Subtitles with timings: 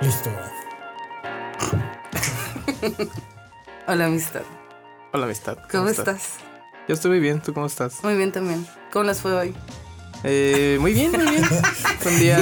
[0.00, 0.30] Listo.
[3.86, 4.42] Hola, amistad.
[5.12, 5.58] Hola, amistad.
[5.70, 6.36] ¿Cómo, estás?
[6.88, 8.02] Yo estoy muy bien, ¿tú cómo estás?
[8.02, 8.66] Muy bien también.
[8.92, 9.54] ¿Cómo les fue hoy?
[10.24, 11.44] Eh, muy bien, muy bien.
[12.00, 12.38] Fue un día,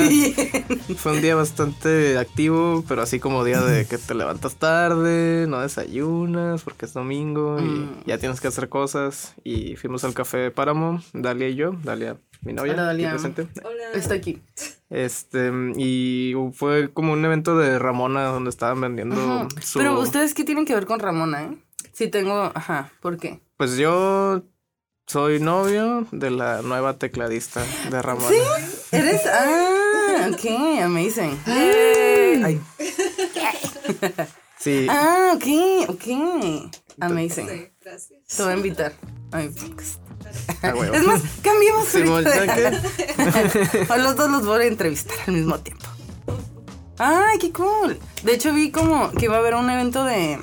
[0.97, 5.61] fue un día bastante activo, pero así como día de que te levantas tarde, no
[5.61, 8.03] desayunas porque es domingo y Mm.
[8.07, 9.35] ya tienes que hacer cosas.
[9.45, 13.11] Y fuimos al café de Páramo, Dalia y yo, Dalia, mi novia, Hola, aquí Dalia.
[13.11, 13.49] presente.
[13.95, 14.43] Está aquí.
[14.91, 19.49] Este, y fue como un evento de Ramona donde estaban vendiendo Ajá.
[19.61, 19.79] su...
[19.79, 21.59] Pero ustedes, ¿qué tienen que ver con Ramona, eh?
[21.93, 22.51] Sí tengo...
[22.55, 23.41] Ajá, ¿por qué?
[23.57, 24.43] Pues yo
[25.07, 28.37] soy novio de la nueva tecladista de Ramona.
[28.93, 29.23] ¿Eres?
[29.27, 31.39] Ah, ok, amazing.
[31.47, 32.61] Ay.
[34.59, 34.87] Sí.
[34.89, 36.71] Ah, ok, ok.
[37.01, 37.49] Amazing.
[37.49, 38.37] Sí, gracias.
[38.37, 38.93] Te voy a invitar
[39.33, 40.08] a mi podcast.
[40.63, 40.95] A huevo.
[40.95, 41.93] Es más, cambiemos.
[41.93, 45.85] ¿ya A los dos los voy a entrevistar al mismo tiempo.
[46.99, 47.99] ¡Ay, qué cool!
[48.25, 50.39] De hecho, vi como que iba a haber un evento de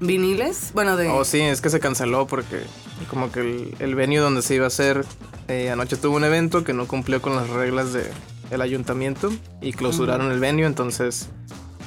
[0.00, 0.70] viniles.
[0.74, 1.08] Bueno, de.
[1.08, 2.62] Oh, sí, es que se canceló porque
[3.10, 5.04] como que el, el venue donde se iba a hacer
[5.48, 8.10] eh, anoche tuvo un evento que no cumplió con las reglas de
[8.50, 11.28] el ayuntamiento y clausuraron el venue, entonces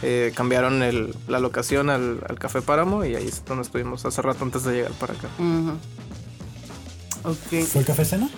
[0.02, 4.22] eh, cambiaron el- la locación al, al Café Páramo y ahí es donde estuvimos hace
[4.22, 5.28] rato antes de llegar para acá.
[7.28, 7.64] Ok.
[7.66, 8.30] ¿Fue el café cena?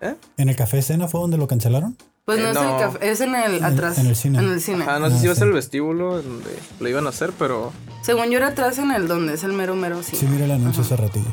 [0.00, 0.14] ¿Eh?
[0.36, 1.96] ¿En el café cena fue donde lo cancelaron?
[2.24, 2.62] Pues Eh, no, es no.
[2.78, 3.98] el café, es en el atrás.
[3.98, 4.38] en el cine.
[4.40, 4.84] En el cine.
[4.88, 7.72] Ah, no sé si iba a ser el vestíbulo donde lo iban a hacer, pero
[8.02, 10.16] Según yo era atrás en el donde es el mero mero sí.
[10.16, 11.32] Sí, mira el anuncio hace ratillo.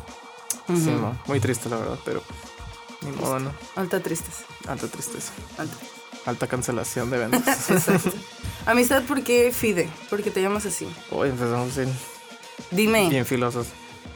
[0.67, 2.21] Sí, no, muy triste la verdad, pero
[3.01, 3.51] ni modo, ¿no?
[3.75, 4.35] Alta tristes.
[4.67, 5.75] Alta tristeza, Alta.
[6.25, 7.41] alta cancelación de eventos.
[7.69, 8.11] Exacto.
[8.65, 9.89] Amistad, ¿por qué Fide?
[10.09, 10.88] Porque te llamas así.
[11.11, 11.91] Hoy empezamos bien,
[12.71, 13.09] Dime.
[13.09, 13.67] bien filosos.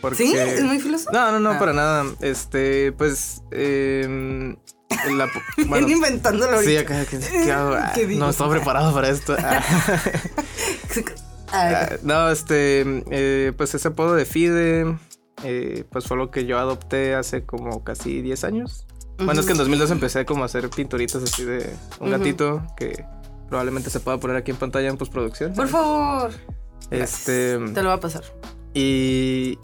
[0.02, 0.18] Porque...
[0.18, 0.34] ¿Sí?
[0.36, 1.12] ¿Es muy filósofo?
[1.12, 1.60] No, no, no, Ah.
[1.60, 2.06] para nada.
[2.22, 4.56] Este, pues, eh,
[5.12, 5.30] la,
[5.68, 7.74] bueno, inventándolo sí, acá, ¿qué, qué hago?
[7.76, 9.36] Ah, no estaba preparado para esto.
[11.50, 14.98] Ah, no, este, eh, pues ese apodo de Fide,
[15.46, 18.86] eh, pues fue lo que yo adopté hace como casi 10 años.
[19.18, 23.06] Bueno, es que en 2002 empecé como a hacer pinturitas así de un gatito que
[23.48, 25.54] probablemente se pueda poner aquí en pantalla en postproducción.
[25.54, 26.32] Por favor.
[26.92, 28.24] Este, Te lo va a pasar.
[28.80, 29.58] Y,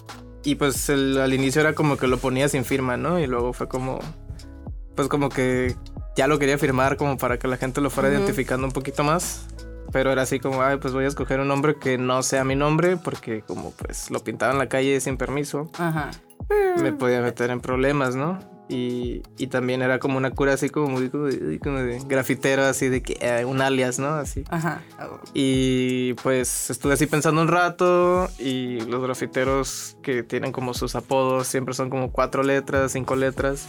[0.44, 3.20] y pues el- al inicio era como que lo ponía sin firma, ¿no?
[3.20, 4.00] Y luego fue como,
[4.96, 5.76] pues como que
[6.16, 9.46] ya lo quería firmar como para que la gente lo fuera identificando un poquito más.
[9.92, 12.56] Pero era así como, ay, pues voy a escoger un nombre que no sea mi
[12.56, 16.10] nombre porque como pues lo pintaba en la calle sin permiso, Ajá.
[16.82, 18.40] me podía meter en problemas, ¿no?
[18.74, 22.64] Y, y también era como una cura así como muy como de, como de grafitero,
[22.64, 24.08] así de que eh, un alias, ¿no?
[24.08, 24.46] Así.
[24.50, 24.82] Ajá.
[25.36, 31.46] Y pues estuve así pensando un rato y los grafiteros que tienen como sus apodos
[31.46, 33.68] siempre son como cuatro letras, cinco letras.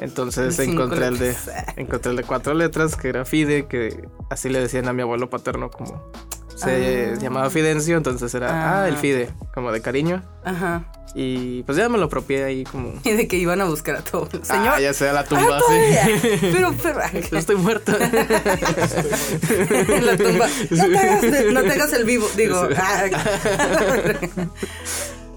[0.00, 1.36] Entonces Cinco encontré el, de,
[1.76, 5.30] encontré el de cuatro letras, que era Fide, que así le decían a mi abuelo
[5.30, 6.10] paterno como
[6.56, 7.18] se Ah.
[7.20, 8.88] llamaba Fidencio, entonces era, ah, Ah.
[8.88, 10.22] el Fide, como de cariño.
[10.44, 10.84] Ajá.
[11.16, 12.92] Y pues ya me lo apropié ahí como...
[13.04, 14.28] Y de que iban a buscar a todo.
[14.42, 14.74] Señor.
[14.76, 16.38] Ah, ya sea la Ah, tumba, sí.
[16.40, 16.98] Pero, pero.
[17.30, 17.92] Yo estoy muerto.
[18.00, 18.00] en
[20.06, 20.48] la tumba.
[20.70, 22.26] No te hagas, de- no te hagas el vivo.
[22.36, 22.68] Digo.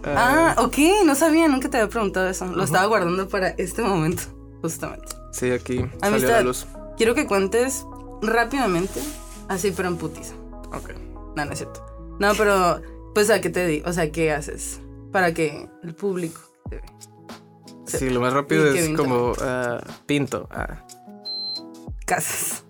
[0.03, 0.55] ah.
[0.57, 0.77] ok.
[1.05, 1.47] No sabía.
[1.47, 2.45] Nunca te había preguntado eso.
[2.47, 4.23] Lo estaba guardando para este momento.
[4.61, 5.15] Justamente.
[5.31, 6.29] Sí, aquí salió Amistad.
[6.31, 6.65] la luz.
[6.97, 7.85] Quiero que cuentes
[8.23, 8.99] rápidamente.
[9.47, 10.33] Así, pero en putiza.
[10.73, 10.89] Ok.
[11.37, 11.85] No, no es cierto.
[12.19, 12.81] No, pero.
[13.13, 13.83] Pues a qué te di.
[13.85, 14.79] O sea, ¿qué haces?
[15.11, 16.97] Para que el público te vea.
[17.85, 20.47] Sí, lo más rápido es como ah, pinto.
[20.51, 20.83] Ah,
[22.05, 22.63] Casas.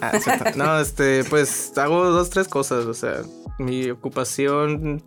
[0.00, 0.12] ah,
[0.56, 2.86] no, este, pues hago dos, tres cosas.
[2.86, 3.22] O sea,
[3.58, 5.02] mi ocupación,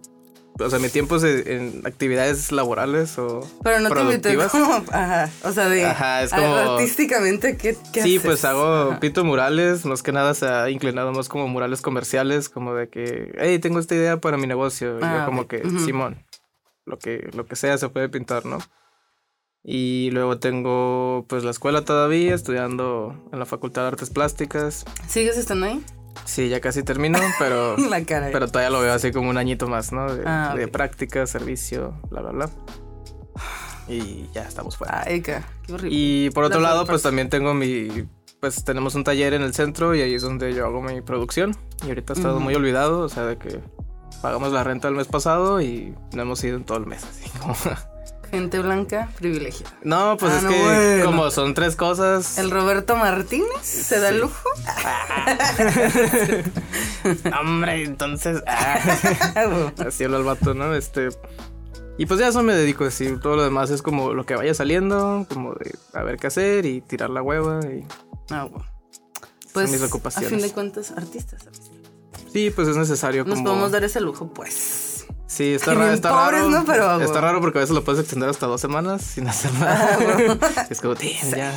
[0.60, 4.52] o sea, mi tiempo es en actividades laborales o Pero no te productivas.
[4.52, 4.74] como.
[4.92, 5.30] Ajá.
[5.44, 5.86] O sea, de.
[5.86, 8.26] Ajá, es como- Artísticamente, ¿qué, qué Sí, haces?
[8.26, 9.00] pues hago Ajá.
[9.00, 13.34] pinto murales, más que nada se ha inclinado más como murales comerciales, como de que,
[13.40, 15.00] hey, tengo esta idea para mi negocio.
[15.00, 15.80] y Ah, yo como que, Ujú.
[15.80, 16.26] Simón,
[16.86, 18.60] lo que, lo que sea se puede pintar, ¿no?
[19.64, 24.86] Y luego tengo pues la escuela todavía, estudiando en la Facultad de Artes Plásticas.
[25.08, 25.84] ¿Sigues estando ahí?
[26.26, 28.30] Sí, ya casi termino, pero, La cara.
[28.32, 30.14] pero todavía lo veo así como un añito más, ¿no?
[30.14, 32.50] De, Ah, de práctica, servicio, bla, bla, bla.
[33.90, 35.04] Y ya estamos fuera.
[35.06, 35.90] Ay, qué, qué horrible.
[35.98, 38.06] Y por otro La lado, pues también tengo mi.
[38.42, 41.56] Pues tenemos un taller en el centro y ahí es donde yo hago mi producción.
[41.86, 42.44] Y ahorita he estado Ujú.
[42.44, 43.62] muy olvidado, o sea, de que
[44.22, 47.04] pagamos la renta el mes pasado y no hemos ido en todo el mes.
[47.04, 47.56] Así como...
[48.32, 49.74] Gente blanca privilegiada.
[49.84, 51.06] No, pues Ah, es no, que bueno.
[51.06, 52.38] como son tres cosas.
[52.38, 54.22] ¿El Roberto Martínez se da el Sí.
[54.22, 54.50] lujo?
[57.40, 58.44] Hombre, entonces.
[58.48, 59.72] ah.
[59.88, 60.74] Así habla el vato, ¿no?
[60.76, 61.10] Este.
[61.98, 63.20] Y pues ya eso me dedico a decir.
[63.20, 66.66] Todo lo demás es como lo que vaya saliendo, como de a ver qué hacer
[66.66, 67.86] y tirar la hueva y
[68.30, 68.66] Ah, bueno.
[69.54, 71.42] pues mis a fin de cuentas, artistas.
[72.32, 73.46] Sí, pues es necesario Nos como...
[73.52, 74.87] podemos dar ese lujo, pues.
[75.28, 76.50] Sí, está, raro, está pobres, raro.
[76.50, 76.66] ¿no?
[76.66, 79.98] Pero, está raro porque a veces lo puedes extender hasta dos semanas sin hacer Ah,
[80.00, 80.68] nada.
[80.70, 81.54] es como, "Damn, ya.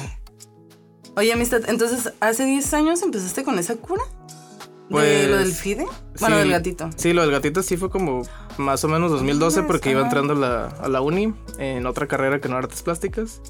[1.17, 4.02] Oye, amistad, entonces, ¿hace 10 años empezaste con esa cura?
[4.05, 5.87] ¿De Pues, lo del FIDE?
[6.19, 6.40] Bueno, Sí.
[6.40, 6.90] del gatito.
[6.96, 8.22] Sí, lo del gatito sí fue como
[8.58, 12.06] más o menos 2012 Ah, porque iba entrando a la, a la uni en otra
[12.08, 13.40] carrera que no era artes plásticas.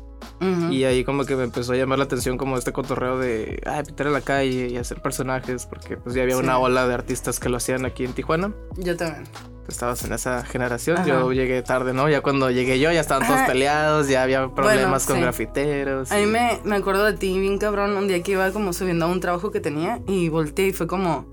[0.70, 3.82] Y ahí como que me empezó a llamar la atención como este cotorreo de ay,
[3.84, 6.42] pintar en la calle y hacer personajes porque pues ya había Sí.
[6.42, 8.52] una ola de artistas que lo hacían aquí en Tijuana.
[8.76, 9.24] Yo también.
[9.24, 11.06] Tú estabas en esa generación, Ajá.
[11.06, 12.08] yo llegué tarde, ¿no?
[12.08, 15.22] Ya cuando llegué yo ya estaban todos peleados, ya había problemas con sí.
[15.22, 16.10] grafiteros.
[16.10, 19.04] A mí me, me acuerdo de ti bien cabrón un día que iba como subiendo
[19.04, 21.26] a un trabajo que tenía y volteé y fue como,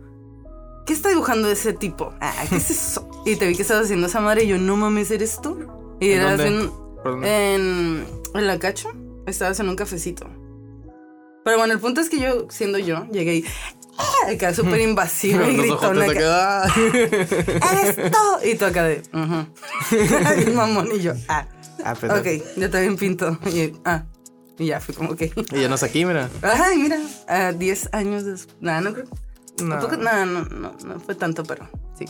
[0.85, 2.13] ¿qué está dibujando ese tipo?
[2.19, 3.09] Ah, ¿qué es eso?
[3.25, 5.57] Y te vi que estabas haciendo esa madre y yo, no mames, ¿eres tú?
[5.99, 6.71] Y ¿En eras en,
[7.07, 7.55] ¿Por dónde?
[7.55, 8.89] en, en la cacho,
[9.25, 10.27] estabas en un cafecito.
[11.45, 13.45] Pero bueno, el punto es que yo, siendo yo, llegué y...
[13.97, 14.31] ¡ah!
[14.33, 16.05] Acá súper invasiva y gritona.
[16.05, 16.73] acá, ah.
[16.93, 18.47] ¡Eres tú!
[18.47, 19.01] Y tú acá de...
[19.13, 19.47] ujú.
[20.25, 21.47] Ay, mamón, y yo, ah.
[21.85, 22.27] Ah, Ok,
[22.57, 23.37] yo también pinto.
[23.45, 24.03] Y, ah,
[24.57, 25.31] y ya fue como que...
[25.51, 26.29] Y ya no es aquí, mira.
[26.41, 28.57] Ay, mira, a 10 años después.
[28.59, 29.05] Nada, no creo.
[29.63, 29.87] No.
[29.97, 32.05] Nada, no, no, no fue tanto, pero sí.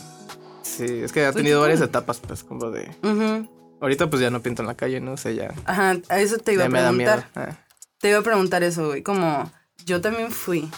[0.62, 2.90] Sí, es que ha tenido ¿qué varias etapas, pues, como de.
[3.02, 3.48] Ujú.
[3.80, 5.12] Ahorita, pues ya no pinto en la calle, ¿no?
[5.12, 5.54] O sea, ya.
[5.64, 7.30] Ajá, a eso te iba a preguntar.
[7.36, 7.56] Ah.
[8.00, 9.02] Te iba a preguntar eso, güey.
[9.02, 9.50] Como
[9.84, 10.68] yo también fui.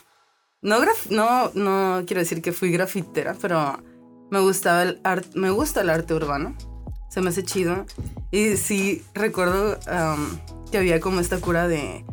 [0.62, 3.82] No, graf- no, no quiero decir que fui grafitera, pero
[4.30, 5.28] me gustaba el arte.
[5.34, 6.54] Me gusta el arte urbano.
[7.08, 7.86] Se me hace chido.
[8.30, 10.38] Y sí, recuerdo am,
[10.70, 12.04] que había como esta cura de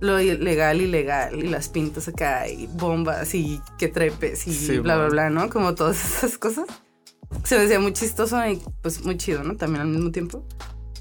[0.00, 4.96] lo legal ilegal y las pintas acá y bombas y que trepes y Sí, bla,
[4.96, 5.48] bla, bla, ¿no?
[5.48, 6.66] Como todas esas cosas.
[7.44, 9.56] Se me hacía muy chistoso y pues muy chido, ¿no?
[9.56, 10.44] También al mismo tiempo.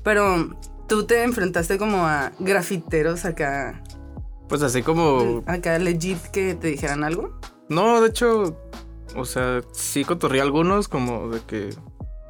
[0.04, 0.50] Pero
[0.88, 3.81] tú te enfrentaste como a grafiteros acá,
[4.50, 5.44] Pues así como.
[5.48, 7.40] acá legit que te dijeran algo.
[7.70, 8.58] No, de hecho.
[9.16, 11.70] O sea, sí cotorrí algunos, como de que.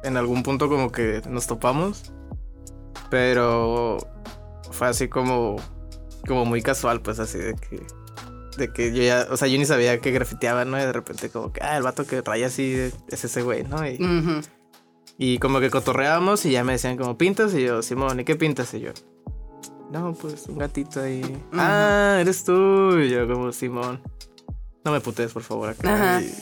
[0.04, 2.12] En algún punto, como que nos topamos.
[3.10, 3.98] Pero.
[4.70, 5.56] Fue así como.
[6.26, 7.82] Como muy casual, pues así de que.
[8.56, 9.26] De que yo ya.
[9.30, 10.78] O sea, yo ni sabía que grafiteaba, ¿no?
[10.78, 11.60] Y de repente, como que.
[11.62, 12.74] Ah, el vato que raya así
[13.08, 13.86] es ese güey, ¿no?
[13.86, 13.98] Y.
[15.16, 18.34] Y como que cotorreábamos y ya me decían como pintas y yo, Simón, ¿y qué
[18.34, 18.74] pintas?
[18.74, 18.90] Y yo,
[19.92, 21.22] no, pues un gatito ahí.
[21.52, 22.98] Ah, eres tú.
[22.98, 24.00] Y yo como, Simón,
[24.84, 26.20] no me putes, por favor, acá.
[26.20, 26.34] Y-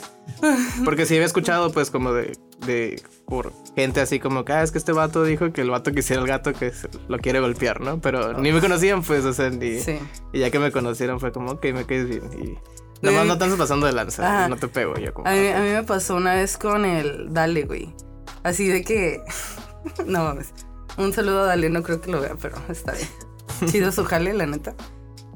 [0.85, 2.32] Porque sí había escuchado pues como de,
[2.67, 5.93] de, por gente así como que, ah, es que este vato dijo que el vato
[5.93, 6.73] quisiera el gato que
[7.09, 8.00] lo quiere golpear, ¿no?
[8.00, 9.81] Pero ni me conocían pues, o sea, ni...
[9.81, 9.99] Sí.
[10.32, 12.23] Y ya que me conocieron fue como, ok, me caes bien.
[12.32, 12.59] Y
[13.03, 14.49] nada más no andas pasando de lanza, Ajá.
[14.49, 14.97] no te pego.
[14.97, 17.94] Yo como, A mí, a mí me pasó una vez con el Dale, güey.
[18.43, 19.23] Así de que.
[20.06, 20.53] no mames.
[20.97, 23.08] Un saludo a Dale, no creo que lo vea, pero está bien.
[23.67, 24.75] Chido su jale, la neta.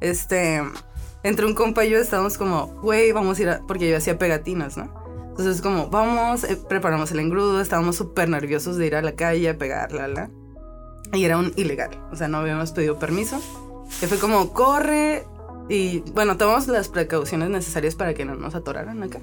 [0.00, 0.62] Este.
[1.22, 3.61] Entre un compa y yo estábamos como, güey, vamos a ir a.
[3.67, 5.06] Porque yo hacía pegatinas, ¿no?
[5.38, 9.50] Entonces, como, vamos, eh, preparamos el engrudo, estábamos súper nerviosos de ir a la calle
[9.50, 10.31] a pegar, la, la.
[11.12, 11.91] Y era un ilegal.
[12.11, 13.38] O sea, no habíamos pedido permiso.
[14.03, 15.25] Y fue como, corre.
[15.69, 19.21] Y bueno, tomamos las precauciones necesarias para que no nos atoraran acá.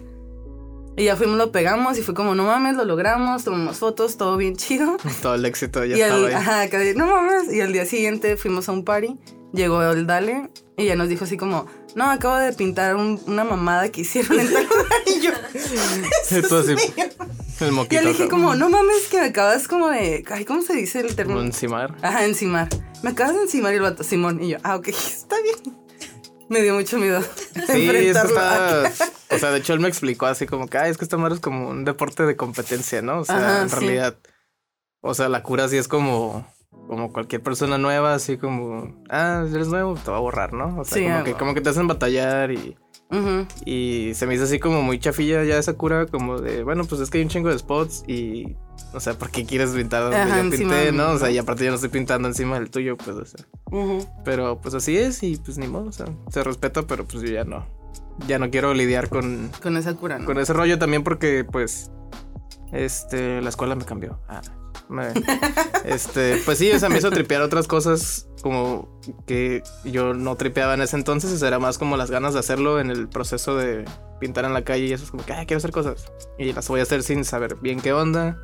[0.95, 4.38] Y ya fuimos, lo pegamos y fue como, no mames, lo logramos, tomamos fotos, todo
[4.38, 4.98] bien chido.
[5.24, 6.33] Todo el éxito ya y estaba el, ahí.
[6.33, 7.51] ajá, no mames.
[7.51, 9.18] Y al día siguiente fuimos a un party,
[9.52, 11.65] llegó el Dale y ya nos dijo así como,
[11.95, 14.85] no, acabo de pintar un- una mamada que hicieron en tal lugar.
[15.06, 15.31] Y yo,
[16.49, 18.01] Todo así, el y moquito.
[18.01, 21.15] le dije como, no mames, que me acabas como de, ay, ¿cómo se dice el
[21.15, 21.42] término?
[21.42, 21.95] encimar.
[22.01, 22.68] Ajá, encimar.
[23.03, 24.42] Me acabas de encimar y el vato, Simón.
[24.44, 25.77] Y yo, ah, ok, está bien.
[26.49, 27.21] Me dio mucho miedo.
[27.53, 28.85] Sí, enfrentarlo.
[28.87, 29.06] está.
[29.31, 31.35] O sea, de hecho, él me explicó así como que, ay, es que esta madre
[31.35, 33.19] es como un deporte de competencia, ¿no?
[33.19, 33.75] O sea, Ajá, en sí.
[33.75, 34.18] realidad.
[35.01, 36.45] O sea, la cura sí es como.
[36.87, 40.80] Como cualquier persona nueva, así como, ah, eres nuevo, te va a borrar, ¿no?
[40.80, 42.75] O sea, Sí, como, ah, que, como que te hacen batallar y,
[43.65, 46.99] y se me hizo así como muy chafilla ya esa cura, como de, bueno, pues
[47.01, 48.56] es que hay un chingo de spots y,
[48.94, 51.11] o sea, ¿por qué quieres pintar donde Ajá, yo pinté, no?
[51.11, 53.45] O sea, y aparte yo no estoy pintando encima del tuyo, pues, o sea.
[54.25, 57.30] Pero pues así es y pues ni modo, o sea, se respeta, pero pues yo
[57.30, 57.65] ya no.
[58.27, 60.25] Ya no quiero lidiar con, Con esa cura, ¿no?
[60.25, 61.92] con ese rollo también porque pues
[62.71, 64.19] este la escuela me cambió.
[64.27, 64.42] Ah,
[65.85, 70.73] este, pues sí, o sea, me hizo tripear otras cosas como que yo no tripeaba
[70.73, 73.56] en ese entonces, o sea, era más como las ganas de hacerlo en el proceso
[73.56, 73.85] de
[74.19, 76.06] pintar en la calle y eso es como que, "Ay, quiero hacer cosas
[76.38, 78.38] y las voy a hacer sin saber bien qué onda.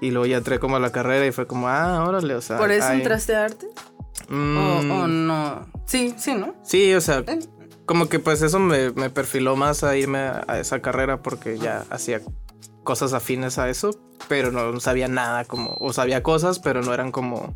[0.00, 2.56] Y luego ya entré como a la carrera y fue como, ah, órale, o sea.
[2.58, 3.66] ¿Por eso entraste a arte?
[4.30, 5.66] ¿O, Mm, o no?
[5.86, 6.54] Sí, sí, ¿no?
[6.62, 7.40] Sí, o sea, Eh.
[7.86, 11.84] como que pues eso me, me perfiló más a irme a esa carrera porque ya
[11.90, 12.20] hacía
[12.90, 13.92] cosas afines a eso,
[14.26, 17.54] pero no sabía nada como, o sabía cosas, pero no eran como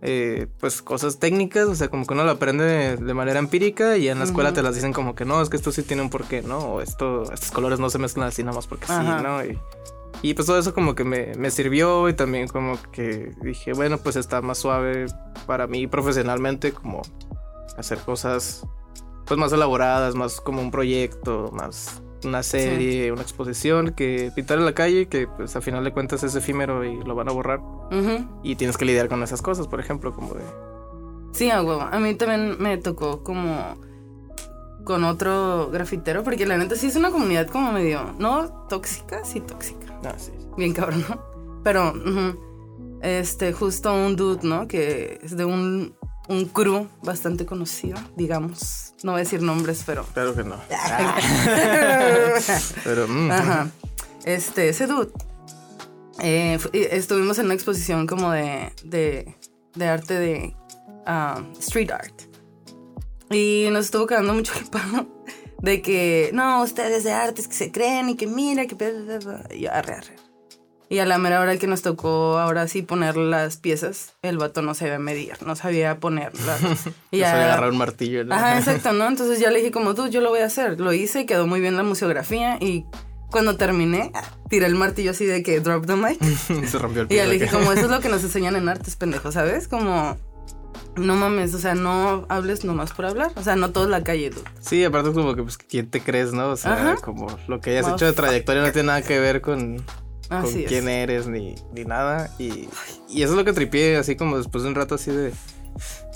[0.00, 3.98] eh, pues cosas técnicas, o sea, como que uno lo aprende de, de manera empírica
[3.98, 6.00] y en la escuela te las dicen como que no, es que esto sí tiene
[6.00, 6.60] un porqué, ¿no?
[6.60, 9.18] O esto, estos colores no se mezclan así nomás porque Ajá.
[9.18, 9.44] sí, ¿no?
[9.44, 9.58] Y,
[10.22, 13.98] y pues todo eso como que me, me sirvió y también como que dije, bueno,
[13.98, 15.08] pues está más suave
[15.46, 17.02] para mí profesionalmente como
[17.76, 18.66] hacer cosas
[19.26, 24.64] pues más elaboradas, más como un proyecto, más una serie, una exposición que pintar en
[24.64, 27.60] la calle que pues a final de cuentas es efímero y lo van a borrar
[28.42, 30.42] y tienes que lidiar con esas cosas, por ejemplo, como de
[31.32, 31.82] Sí, a huevo.
[31.82, 33.76] A mí también me tocó como
[34.84, 39.40] con otro grafitero, porque la neta sí es una comunidad como medio, no tóxica, sí
[39.40, 40.00] tóxica.
[40.04, 40.32] ah, sí.
[40.56, 41.22] Bien cabrón, ¿no?
[41.62, 41.92] Pero,
[43.02, 44.66] este, justo un dude, ¿no?
[44.66, 45.94] Que es de un,
[46.28, 48.92] un crew bastante conocido, digamos.
[49.02, 50.04] No voy a decir nombres, pero...
[50.12, 50.56] Claro que no.
[52.84, 53.70] Pero mm, Ajá.
[54.24, 55.10] Este, ese dude.
[56.20, 59.34] eh, estuvimos en una exposición como de, de,
[59.74, 60.54] de arte de
[61.06, 62.22] ah, street art.
[63.30, 65.06] Y nos estuvo quedando mucho el palo
[65.62, 68.74] de que, no, ustedes de artes que se creen y que mira, que...
[68.74, 69.54] bla, bla, bla".
[69.54, 70.16] Y yo, arre, arre.
[70.90, 74.62] Y a la mera hora que nos tocó ahora sí poner las piezas, el vato
[74.62, 76.60] no sabía medir, no sabía ponerlas.
[77.10, 78.34] Y sabía ya- agarrar un martillo, ¿no?
[78.34, 79.06] Ajá, exacto, ¿no?
[79.08, 80.80] Entonces ya le dije como tú, yo lo voy a hacer.
[80.80, 82.86] Lo hice, quedó muy bien la museografía y
[83.30, 84.10] cuando terminé,
[84.48, 86.18] tiré el martillo así de que drop the mic.
[86.66, 87.26] Se rompió el Y ya pie.
[87.26, 89.68] le dije como eso es lo que nos enseñan en artes, pendejo, ¿sabes?
[89.68, 90.16] Como,
[90.96, 93.30] no mames, o sea, no hables nomás por hablar.
[93.36, 94.42] O sea, no todo es la calle, dude.
[94.60, 96.48] Sí, aparte es como que, pues, ¿quién te crees, no?
[96.48, 96.96] O sea, Ajá.
[96.96, 99.84] como lo que hayas hecho de trayectoria no tiene nada que ver con,
[100.28, 100.68] con Así es.
[100.68, 102.30] quién eres ni, ni nada.
[102.38, 102.68] Y,
[103.08, 105.32] y eso es lo que tripié, así como después de un rato así de,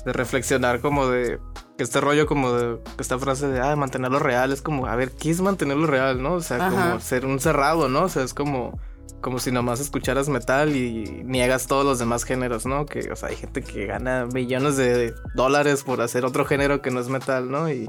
[0.05, 1.39] de reflexionar, como de
[1.77, 5.13] que este rollo, como de esta frase de, ah, mantenerlo real, es como, a ver,
[5.13, 6.35] ¿qué es mantenerlo real, no?
[6.35, 6.71] O sea, Ajá.
[6.71, 8.05] como ser un cerrado, ¿no?
[8.05, 8.79] O sea, es como,
[9.21, 12.85] como si nomás escucharas metal y niegas todos los demás géneros, ¿no?
[12.87, 16.91] Que, o sea, hay gente que gana millones de dólares por hacer otro género que
[16.91, 17.71] no es metal, ¿no?
[17.71, 17.87] Y,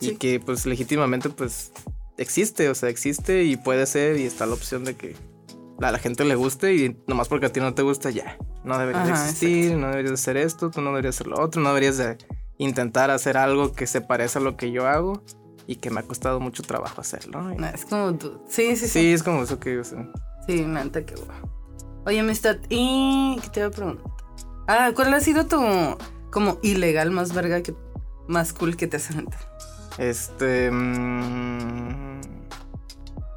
[0.00, 0.16] y sí.
[0.16, 1.72] que pues legítimamente pues
[2.16, 5.16] existe, o sea, existe y puede ser y está la opción de que
[5.84, 8.78] a la gente le guste y nomás porque a ti no te gusta ya, no
[8.78, 11.68] deberías de existir, no deberías de hacer esto, tú no deberías hacer lo otro, no
[11.70, 12.16] deberías de
[12.58, 15.22] intentar hacer algo que se parezca a lo que yo hago
[15.66, 17.40] y que me ha costado mucho trabajo hacerlo.
[17.42, 17.52] ¿no?
[17.52, 18.38] Y- No, es como dude.
[18.48, 19.00] Sí, sí, sí.
[19.00, 20.06] sí, es como eso que, o sea,
[20.46, 21.38] Sí, neta, qué guay.
[22.06, 24.04] Oye, amistad, ¿y qué te iba a preguntar?
[24.66, 25.56] Ah, ¿cuál ha sido tu
[26.30, 27.74] como ilegal más verga que
[28.28, 29.44] más cool que te has aventado?
[29.98, 30.70] este...
[30.70, 32.20] mm,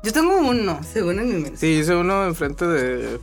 [0.05, 1.57] Yo tengo uno, según en mi mente.
[1.57, 3.19] sí, hice uno enfrente de...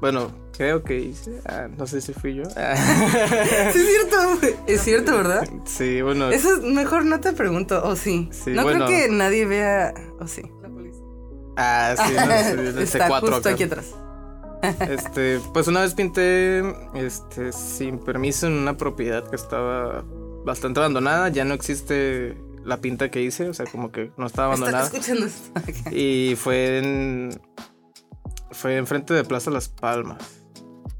[0.00, 1.40] Bueno, creo que hice...
[1.46, 2.42] ah, no sé si fui yo.
[2.56, 2.74] Ah.
[3.72, 4.54] Sí, es cierto, güey.
[4.66, 5.48] Es cierto, ¿verdad?
[5.64, 6.30] Sí, bueno.
[6.30, 8.28] Eso es mejor no te pregunto, o sí.
[8.32, 8.84] Sí, no bueno.
[8.86, 10.42] creo que nadie vea, o sí.
[11.56, 13.50] Ah, sí, no, sí, el Está C4 justo acá.
[13.50, 13.94] aquí atrás.
[14.90, 16.62] Este, pues una vez pinté
[16.94, 20.04] este sin permiso en una propiedad que estaba
[20.44, 24.48] bastante abandonada, ya no existe la pinta que hice, o sea, como que no estaba
[24.48, 24.84] abandonada.
[24.84, 25.50] escuchando esto.
[25.90, 27.40] Y fue en
[28.50, 30.18] fue enfrente de Plaza Las Palmas.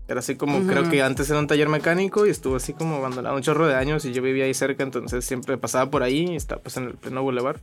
[0.07, 3.37] Era así como, creo que antes era un taller mecánico y estuvo así como abandonado
[3.37, 6.37] un chorro de años y yo vivía ahí cerca, entonces siempre pasaba por ahí y
[6.37, 7.61] estaba pues en el pleno boulevard.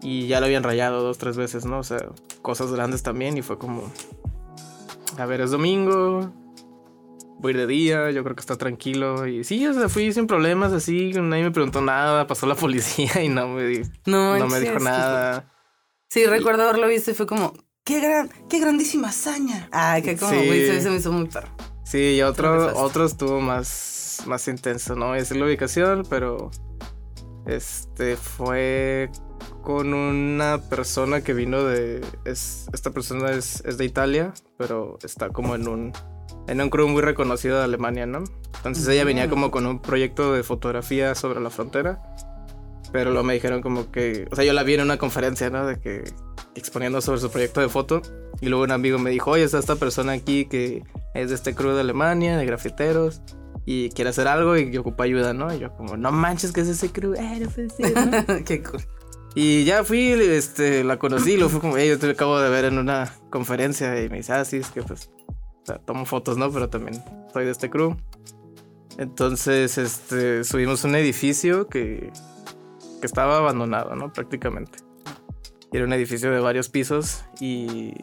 [0.00, 1.80] Y ya lo habían rayado dos, tres veces, ¿no?
[1.80, 2.06] O sea,
[2.42, 3.90] cosas grandes también y fue como,
[5.18, 6.32] a ver, es domingo,
[7.42, 9.26] voy a ir de día, yo creo que está tranquilo.
[9.26, 13.22] Y sí, o sea, fui sin problemas, así, nadie me preguntó nada, pasó la policía
[13.22, 15.52] y no me, di- No, no me sí, dijo es nada.
[16.08, 17.52] Sí, recuerdo haberlo visto y fue como,
[17.84, 19.68] qué gran, qué grandísima hazaña.
[19.72, 20.46] Ay, que como, Sí.
[20.46, 21.48] güey, se, se me hizo muy perro.
[21.84, 26.50] Sí, y otro, otro estuvo más, más intenso, no decir la ubicación, pero
[27.46, 29.10] este fue
[29.62, 35.30] con una persona que vino de, es, esta persona es, es de Italia, pero está
[35.30, 35.92] como en un,
[36.48, 38.24] en un crew muy reconocido de Alemania, ¿no?
[38.56, 42.00] Entonces ella venía como con un proyecto de fotografía sobre la frontera,
[42.92, 45.66] pero luego me dijeron como que, o sea, yo la vi en una conferencia, ¿no?
[45.66, 46.04] De que
[46.54, 48.02] exponiendo sobre su proyecto de foto.
[48.40, 50.82] Y luego un amigo me dijo, oye, está esta persona aquí que
[51.14, 53.22] es de este crew de Alemania, de grafiteros,
[53.64, 55.54] y quiere hacer algo y que ocupa ayuda, ¿no?
[55.54, 57.14] Y yo como, no manches, que es ese crew?
[57.14, 58.44] Eh, no ¿no?".
[58.44, 58.82] qué cool.
[59.34, 62.64] y ya fui, este, la conocí, lo fue como, "Ey, yo te acabo de ver
[62.64, 65.10] en una conferencia y me dice, ah, sí, es que pues,
[65.62, 66.50] o sea, tomo fotos, ¿no?
[66.50, 67.02] Pero también
[67.32, 67.96] soy de este crew.
[68.98, 72.12] Entonces, este, subimos a un edificio que,
[73.00, 74.12] que estaba abandonado, ¿no?
[74.12, 74.78] Prácticamente.
[75.72, 77.94] Era un edificio de varios pisos y,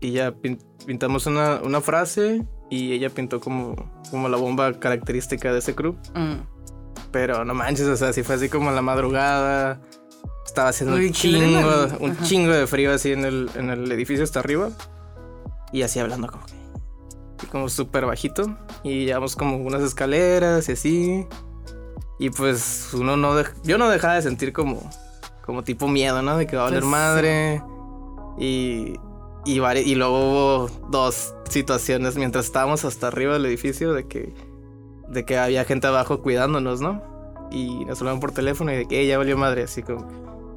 [0.00, 3.74] y ya pin- pintamos una, una frase y ella pintó como,
[4.10, 5.94] como la bomba característica de ese crew.
[6.14, 6.34] Mm.
[7.10, 9.80] Pero no manches, o sea, sí fue así como en la madrugada.
[10.46, 12.24] Estaba haciendo Uy, un chingo, un Ajá.
[12.24, 14.70] chingo de frío así en el, en el edificio hasta arriba.
[15.72, 16.57] Y así hablando como que.
[17.46, 18.56] Como súper bajito.
[18.82, 21.26] Y llevamos como unas escaleras y así.
[22.18, 23.38] Y pues uno no...
[23.38, 24.80] dej- Yo no dejaba de sentir como...
[25.44, 26.36] Como tipo miedo, ¿no?
[26.36, 27.62] De que va a valer Pues, madre.
[28.38, 28.94] Y...
[29.44, 34.34] Y, vari- y luego hubo dos situaciones mientras estábamos hasta arriba del edificio de que...
[35.08, 37.02] De que había gente abajo cuidándonos, ¿no?
[37.50, 40.06] Y nos hablaban por teléfono y de que "Eh, ya valió madre, así como...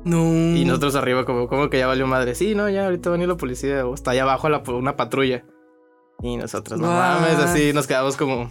[0.03, 0.25] No.
[0.57, 2.33] Y nosotros arriba como, como que ya valió madre.
[2.35, 4.95] Sí, no, ya ahorita va a venir la policía o está allá abajo la, una
[4.97, 5.45] patrulla.
[6.21, 7.21] Y nosotros, no Guau.
[7.21, 8.47] mames, así nos quedamos como...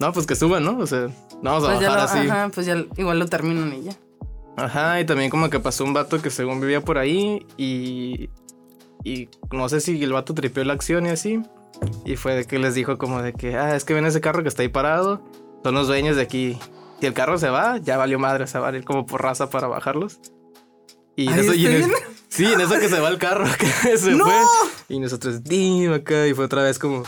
[0.00, 0.78] No, pues que suban, ¿no?
[0.78, 1.06] O sea,
[1.42, 2.28] no vamos a Pues ya bajar lo, así.
[2.28, 3.92] ajá, pues ya igual lo terminan y ya.
[4.56, 8.28] Ajá, y también como que pasó un vato que según vivía por ahí y...
[9.04, 11.40] Y no sé si el vato tripeó la acción y así.
[12.04, 14.42] Y fue de que les dijo como de que, ah, es que ven ese carro
[14.42, 15.22] que está ahí parado.
[15.64, 16.56] Son los dueños de aquí.
[17.00, 19.50] Si el carro se va, ya valió madre, se va a ir como por raza
[19.50, 20.20] para bajarlos.
[21.16, 23.44] Y en eso, y en ¿está es- sí, en eso que se va el carro,
[23.58, 23.66] que
[23.98, 24.24] se ¡No!
[24.24, 24.34] fue.
[24.88, 27.02] Y nosotros, dim, acá, y fue otra vez como,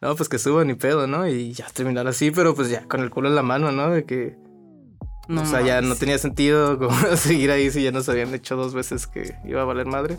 [0.00, 1.26] no, pues que suban ni pedo, ¿no?
[1.28, 3.90] Y ya terminar así, pero pues ya con el culo en la mano, ¿no?
[3.90, 4.36] De que,
[5.28, 5.88] No o sea, ya mames.
[5.90, 9.62] no tenía sentido como seguir ahí si ya nos habían dicho dos veces que iba
[9.62, 10.18] a valer madre.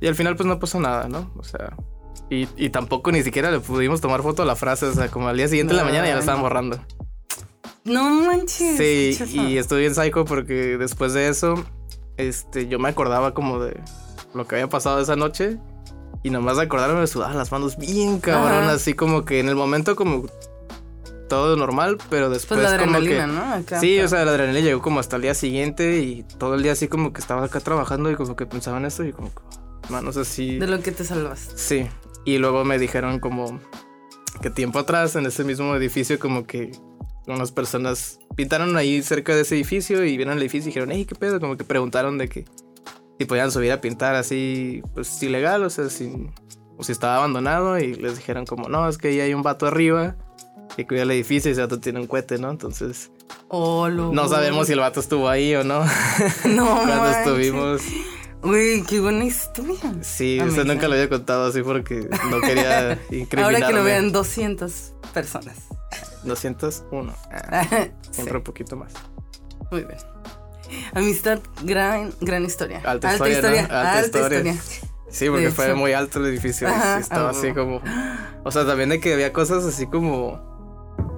[0.00, 1.32] Y al final pues no pasó nada, ¿no?
[1.38, 1.76] O sea,
[2.30, 5.28] y, y tampoco ni siquiera le pudimos tomar foto a la frase, o sea, como
[5.28, 6.44] al día siguiente de la No, mañana ya la estaban no.
[6.48, 6.84] borrando.
[7.84, 8.76] No manches.
[8.78, 11.54] Sí, y estoy bien psycho porque después de eso,
[12.16, 13.80] este, yo me acordaba como de
[14.34, 15.58] lo que había pasado esa noche.
[16.24, 18.74] Y nomás de acordarme me sudaban las manos bien cabrón, Ajá.
[18.74, 20.26] así como que en el momento como
[21.28, 23.32] todo normal, pero después Pues la como adrenalina, que...
[23.32, 23.54] ¿no?
[23.54, 26.62] Acá, Sí, o sea, la adrenalina llegó como hasta el día siguiente y todo el
[26.62, 29.30] día así como que estaba acá trabajando y como que pensaba en esto y como
[29.34, 29.40] que,
[29.88, 30.58] manos así...
[30.58, 31.50] De lo que te salvas.
[31.56, 31.88] Sí,
[32.24, 33.58] y luego me dijeron como
[34.42, 36.70] que tiempo atrás en ese mismo edificio como que
[37.26, 41.04] unas personas pintaron ahí cerca de ese edificio y vieron el edificio y dijeron, hey,
[41.04, 41.38] ¿qué pedo?
[41.40, 42.44] Como que preguntaron de que
[43.18, 46.12] si podían subir a pintar así, pues ilegal, o sea, si,
[46.76, 49.66] o si estaba abandonado y les dijeron como, no, es que ahí hay un vato
[49.66, 50.16] arriba
[50.76, 52.50] que cuida el edificio y ese vato tiene un cohete, ¿no?
[52.50, 53.10] Entonces,
[53.48, 55.84] Oh, lo- no sabemos si el vato estuvo ahí o no
[56.46, 57.82] No cuando estuvimos.
[58.42, 59.76] Uy, qué buena historia.
[60.00, 60.46] Sí, Amiga.
[60.46, 63.42] usted nunca lo había contado así porque no quería incriminarme.
[63.44, 65.56] Ahora que lo vean 200 personas.
[66.24, 67.14] 201.
[67.30, 67.66] Ah,
[68.02, 68.92] Sí, Siempre un poquito más.
[69.70, 69.98] muy bien.
[70.94, 72.80] Amistad, gran, gran historia.
[72.84, 73.48] Alta historia, ¿no?
[73.48, 74.52] Alta alta historia.
[74.52, 74.88] historia.
[75.12, 76.66] Sí, porque fue muy alto el edificio.
[76.66, 77.82] Ajá, estaba ah, así como.
[78.44, 80.40] O sea, también de que había cosas así como.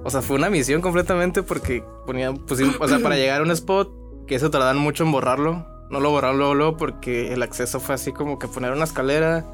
[0.03, 2.37] O sea, fue una misión completamente porque ponían.
[2.37, 3.89] Pues, o sea, para llegar a un spot,
[4.27, 5.65] que eso tardan mucho en borrarlo.
[5.89, 9.45] No lo borraron luego, luego porque el acceso fue así como que poner una escalera.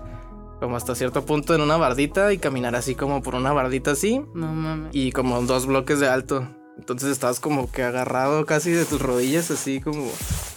[0.61, 4.21] Como hasta cierto punto en una bardita y caminar así como por una bardita así.
[4.33, 4.91] No mames.
[4.93, 6.47] y como dos bloques de alto.
[6.77, 10.09] Entonces estabas como que agarrado casi de tus rodillas, así como.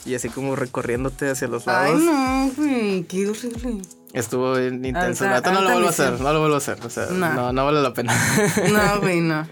[0.07, 2.03] Y así como recorriéndote hacia los Ay, lados.
[2.05, 3.83] no, güey, qué horrible.
[4.13, 5.25] Estuvo bien intenso.
[5.25, 6.79] Alta- Neta, no lo vuelvo a hacer, no lo vuelvo a hacer.
[6.85, 7.33] O sea, No.
[7.35, 8.13] no, no vale la pena.
[8.73, 9.47] No, güey, no.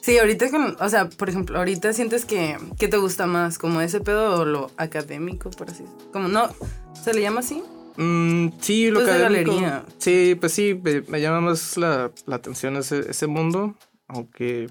[0.00, 3.58] Sí, ahorita con, o sea, por ejemplo, ahorita sientes que, ¿qué te gusta más?
[3.58, 6.12] ¿Como ese pedo o lo académico, por así decirlo?
[6.12, 6.48] Como, no,
[7.02, 7.60] ¿se le llama así?
[7.96, 9.52] Mm, sí, lo Pues de académico.
[9.52, 9.84] galería.
[9.98, 13.74] Sí, pues sí, me, me llama más la, la atención ese, ese mundo.
[14.08, 14.68] Aunque.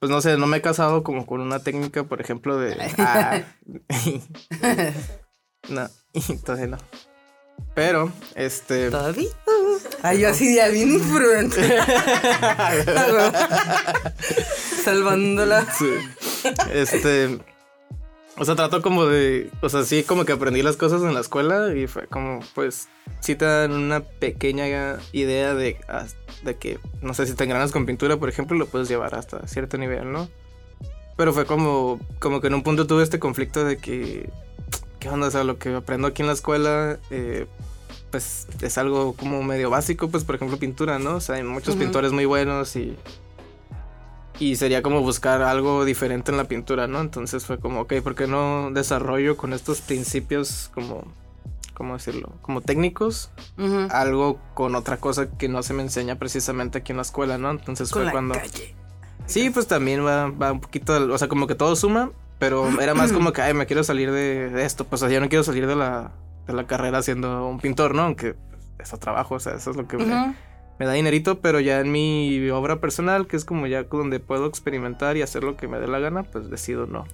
[0.00, 2.76] Pues no sé, no me he casado como con una técnica, por ejemplo, de.
[2.98, 3.42] ah,
[5.68, 5.88] no,
[6.44, 6.78] todavía no.
[7.74, 8.90] Pero, este.
[8.90, 9.28] ¿Todavía?
[10.02, 11.78] Ay, yo así ya bien imprudente.
[14.84, 15.66] Salvándola.
[15.76, 15.90] Sí.
[16.72, 17.38] Este.
[18.38, 19.50] O sea, trato como de.
[19.60, 22.88] O sea, sí, como que aprendí las cosas en la escuela y fue como, pues.
[23.20, 25.76] Sí te dan una pequeña idea de,
[26.44, 29.46] de que, no sé, si te engranas con pintura, por ejemplo, lo puedes llevar hasta
[29.48, 30.28] cierto nivel, ¿no?
[31.16, 34.30] Pero fue como, como que en un punto tuve este conflicto de que,
[35.00, 35.26] ¿qué onda?
[35.26, 37.46] O sea, lo que aprendo aquí en la escuela, eh,
[38.12, 41.16] pues es algo como medio básico, pues por ejemplo pintura, ¿no?
[41.16, 42.96] O sea, hay muchos pintores muy buenos y
[44.38, 47.00] y sería como buscar algo diferente en la pintura, ¿no?
[47.00, 51.04] Entonces fue como, ok, ¿por qué no desarrollo con estos principios como,
[51.74, 52.32] ¿cómo decirlo?
[52.42, 53.30] Como técnicos,
[53.90, 57.50] algo con otra cosa que no se me enseña precisamente aquí en la escuela, ¿no?
[57.50, 58.34] Entonces Con fue la cuando...
[58.34, 58.74] calle.
[59.26, 62.94] Sí, pues también va, va un poquito, o sea, como que todo suma, pero era
[62.94, 65.76] más como que, ay, me quiero salir de, esto, pues yo no quiero salir de
[65.76, 66.12] la,
[66.46, 68.02] de la carrera siendo un pintor, ¿no?
[68.02, 68.36] Aunque
[68.78, 70.34] es un trabajo, o sea, eso es lo que me
[70.86, 75.16] da dinerito, pero ya en mi obra personal, que es como ya donde puedo experimentar
[75.16, 77.06] y hacer lo que me dé la gana, pues decido no,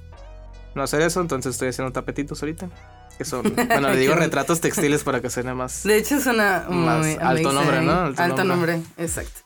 [0.74, 2.68] no hacer eso, entonces estoy haciendo tapetitos ahorita,
[3.16, 5.82] que son, bueno, le digo retratos textiles para que suene más...
[5.84, 7.92] De hecho, suena muy Más alto nombre, ¿no?
[7.92, 8.72] Alto, Alto nombre.
[8.76, 9.02] nombre.
[9.02, 9.40] exacto.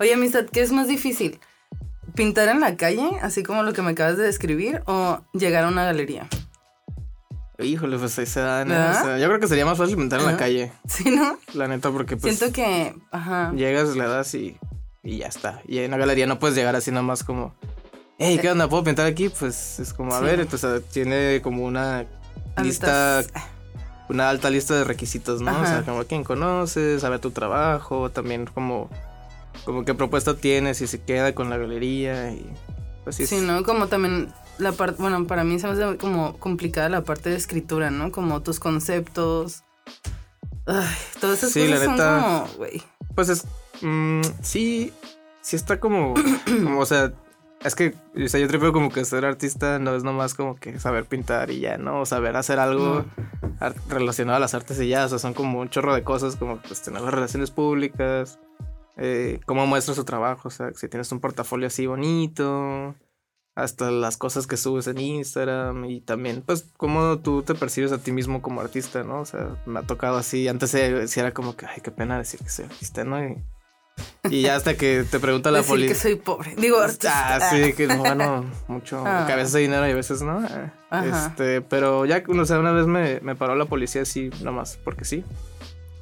[0.00, 1.38] Oye, amistad, ¿qué es más difícil?
[2.14, 5.68] ¿Pintar en la calle, así como lo que me acabas de describir, o llegar a
[5.68, 6.28] una galería?
[7.62, 8.74] Híjole, pues ahí se da, ¿no?
[8.74, 9.00] ¿Verdad?
[9.00, 10.38] O sea, yo creo que sería más fácil pintar en la Ajá.
[10.40, 11.38] calle, Sí, ¿no?
[11.54, 13.52] la neta, porque pues Siento que, ajá.
[13.54, 14.56] llegas, le das y,
[15.02, 15.62] y ya está.
[15.66, 17.54] Y en la galería no puedes llegar así nada más como,
[18.18, 18.68] hey, ¿qué onda?
[18.68, 19.28] ¿Puedo pintar aquí?
[19.28, 20.24] Pues es como, a Sí.
[20.24, 22.06] ver, entonces tiene como una
[22.62, 23.22] lista,
[24.08, 25.50] una alta lista de requisitos, ¿no?
[25.60, 25.84] O sea, Ajá.
[25.84, 28.90] como quién conoces, saber tu trabajo, también como,
[29.64, 32.44] como qué propuesta tienes y si queda con la galería y
[33.04, 33.26] pues sí.
[33.26, 33.62] Sí, ¿no?
[33.64, 37.36] Como también la parte, bueno, para mí se me hace como complicada la parte de
[37.36, 38.10] escritura, ¿no?
[38.12, 39.64] Como tus conceptos.
[40.66, 40.86] Ay,
[41.20, 42.20] todas esas Sí, la cosas neta.
[42.20, 42.82] son como, güey.
[43.14, 43.44] Pues es.
[43.82, 44.92] mm, sí.
[45.40, 46.14] Sí está como.
[46.46, 47.12] como, o sea.
[47.64, 47.94] Es que.
[48.16, 51.50] O sea, yo tripeo como que ser artista no es nomás como que saber pintar
[51.50, 52.00] y ya, ¿no?
[52.00, 53.04] O saber hacer algo
[53.88, 55.04] relacionado a las artes y ya.
[55.04, 58.38] O sea, son como un chorro de cosas, como pues tener las relaciones públicas.
[58.96, 60.48] eh, cómo muestras tu trabajo.
[60.48, 62.94] O sea, si tienes un portafolio así bonito.
[63.54, 65.84] Hasta las cosas que subes en Instagram.
[65.84, 69.20] Y también, pues, cómo tú te percibes a ti mismo como artista, ¿no?
[69.20, 70.48] O sea, me ha tocado así.
[70.48, 73.22] Antes eh, era como que, ay, qué pena decir que soy artista, ¿no?
[73.22, 73.36] Y,
[74.30, 75.96] y ya hasta que te pregunta la Decir que policía.
[75.96, 76.54] soy pobre.
[76.56, 77.36] Digo, artista.
[77.36, 79.04] Ah, sí, que no gano mucho.
[79.06, 79.24] Ah.
[79.26, 80.38] Que a veces hay dinero y a veces no.
[80.38, 81.26] Ah, Ajá.
[81.28, 85.04] Este, pero ya, o sea, una vez me, me paró la policía así, nomás, porque
[85.04, 85.24] sí.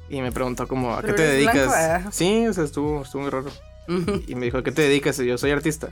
[0.09, 1.67] Y me preguntó como, ¿a qué te dedicas?
[1.67, 2.11] blanco, ah.
[2.13, 3.49] Sí, o sea, estuvo, estuvo muy raro.
[4.27, 5.19] Y me dijo, ¿a qué te dedicas?
[5.19, 5.89] Y yo soy artista.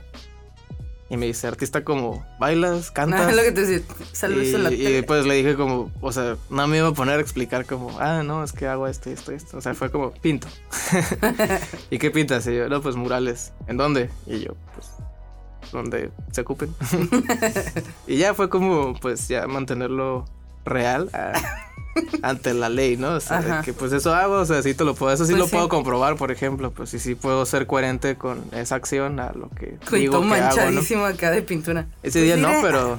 [1.10, 3.20] Y me dice, artista como, bailas, cantas.
[3.20, 3.86] Ah, lo que te decía.
[4.12, 4.92] Saludos y, en la y tele.
[4.92, 8.22] después le dije como, o sea, no me iba a poner a explicar como, ah,
[8.22, 9.58] no, es que hago esto, esto, esto.
[9.58, 10.46] O sea, fue como, pinto.
[11.90, 12.46] ¿Y qué pintas?
[12.46, 13.52] Y yo, no, pues murales.
[13.66, 14.08] ¿En dónde?
[14.26, 14.88] Y yo, pues,
[15.72, 16.72] donde se ocupen.
[18.06, 20.26] y ya fue como, pues, ya mantenerlo
[20.64, 21.10] real
[22.22, 23.14] ante la ley, ¿no?
[23.14, 23.62] O sea, Ajá.
[23.62, 25.52] que pues eso hago, o sea, sí te lo puedo, eso sí Pues lo sí.
[25.52, 29.48] puedo comprobar, por ejemplo, pues, y sí puedo ser coherente con esa acción a lo
[29.50, 30.24] que digo Cuento que hago, ¿no?
[30.26, 31.86] manchadísimo acá de pintura.
[32.02, 32.98] Ese Pues día no, diré, pero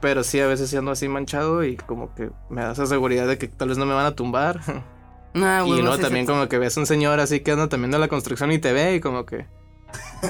[0.00, 3.26] pero sí a veces sí ando así manchado y como que me da esa seguridad
[3.26, 4.60] de que tal vez no me van a tumbar.
[5.32, 6.32] Ah, y no, sí, también sí.
[6.32, 8.96] como que ves un señor así que anda también de la construcción y te ve
[8.96, 9.46] y como que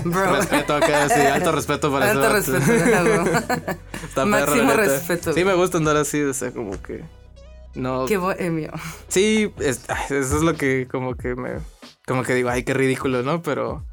[0.05, 0.37] Bro.
[0.37, 2.53] respeto acá, sí, alto respeto para Alto eso.
[2.53, 3.25] respeto.
[4.05, 4.77] Está perro, Máximo neta.
[4.77, 5.33] respeto.
[5.33, 7.03] Sí me gusta andar así, o sea, como que
[7.75, 8.73] no Qué bohemio.
[9.09, 11.59] Sí, es- eso es lo que como que me
[12.07, 13.43] como que digo, ay, qué ridículo, ¿no?
[13.43, 13.85] Pero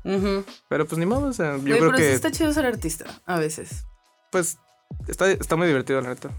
[0.69, 3.05] pero pues ni modo, o sea, yo creo pero sí que está chido ser artista,
[3.25, 3.85] a veces.
[4.31, 4.57] pues
[5.07, 6.29] está está muy divertido, la neta.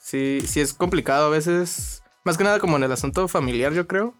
[0.00, 2.02] Sí, sí es complicado a veces.
[2.24, 4.14] Más que nada como en el asunto familiar, yo creo.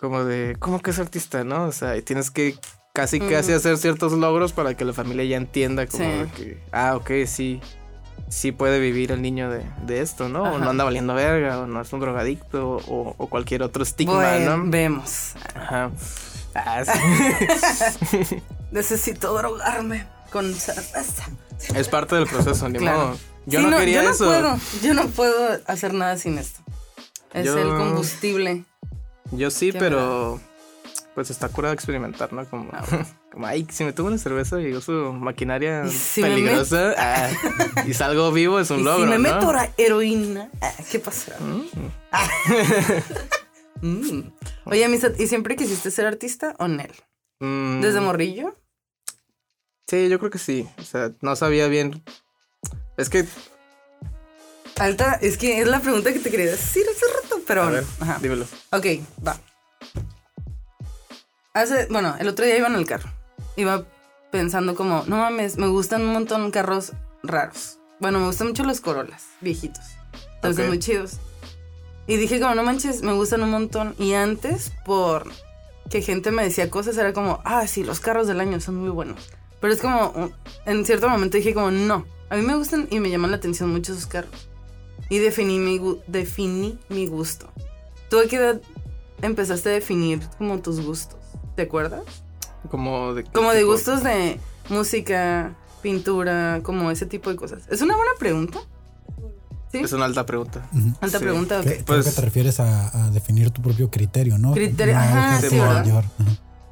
[0.00, 1.64] Como de, ¿cómo que es artista, no?
[1.64, 2.54] O sea, y tienes que
[2.92, 6.30] casi, casi hacer ciertos logros para que la familia ya entienda como Sí.
[6.36, 7.60] que, ah, ok, sí,
[8.28, 10.42] sí puede vivir el niño de, de esto, ¿no?
[10.42, 14.14] O no anda valiendo verga, o no es un drogadicto, o, o cualquier otro estigma,
[14.14, 14.70] Bueno, ¿no?
[14.70, 15.34] vemos.
[15.54, 15.90] Ajá.
[16.54, 18.36] Ah, sí.
[18.70, 21.24] Necesito drogarme con cerveza.
[21.74, 22.98] es parte del proceso, ni Claro.
[22.98, 23.18] modo.
[23.46, 24.24] Yo Sí, no, quería yo no eso.
[24.24, 26.60] Puedo, yo no puedo hacer nada sin esto.
[27.32, 28.64] Es Yo- el combustible.
[29.32, 30.40] Yo sí, pero
[31.16, 32.48] pues está curado experimentar, ¿no?
[32.48, 32.84] Como, Ah,
[33.32, 37.30] como ay, si me tomo una cerveza y uso maquinaria si peligrosa ah,
[37.86, 39.34] y salgo vivo es un y logro, si me ¿no?
[39.34, 41.38] meto la heroína, ah, ¿qué pasará?
[41.40, 41.64] Mm.
[43.82, 44.32] Mm.
[44.64, 46.90] Oye, Misa, ¿y siempre quisiste ser artista o Nel?
[47.40, 48.56] Mm, ¿Desde morrillo?
[49.86, 50.66] Sí, yo creo que sí.
[50.78, 52.02] O sea, no sabía bien.
[52.96, 53.26] Es que,
[54.78, 57.84] Alta, es que es la pregunta que te quería decir hace rato, pero a ver,
[58.00, 58.18] Ajá.
[58.22, 58.46] dímelo.
[58.70, 58.86] Ok,
[59.26, 59.38] va.
[61.56, 63.08] Hace, bueno, el otro día iba en el carro.
[63.56, 63.86] Iba
[64.30, 66.92] pensando como, no mames, me gustan un montón carros
[67.22, 67.78] raros.
[67.98, 69.82] Bueno, me gustan mucho los Corolas, viejitos.
[70.34, 71.12] Entonces, muy chidos.
[72.06, 73.94] Y dije como, no manches, me gustan un montón.
[73.98, 75.32] Y antes, por
[75.88, 78.90] que gente me decía cosas, era como, ah, sí, los carros del año son muy
[78.90, 79.30] buenos.
[79.58, 80.30] Pero es como,
[80.66, 83.72] en cierto momento dije como, no, a mí me gustan y me llaman la atención
[83.72, 84.50] mucho esos carros.
[85.08, 87.50] Y definí mi, definí mi gusto.
[88.10, 88.60] ¿Tú a qué edad
[89.22, 91.16] empezaste a definir como tus gustos?
[91.56, 92.02] ¿Te acuerdas?
[92.70, 93.24] Como de.
[93.24, 94.38] qué Como de gustos de
[94.68, 97.62] música, pintura, como ese tipo de cosas.
[97.70, 98.60] ¿Es una buena pregunta?
[99.72, 99.78] ¿Sí?
[99.78, 100.68] Es una alta pregunta.
[101.00, 101.24] Alta sí.
[101.24, 104.52] pregunta, Creo Pues- que te refieres a, a definir tu propio criterio, ¿no?
[104.52, 105.40] Criterio, ajá.
[105.40, 105.48] ¿De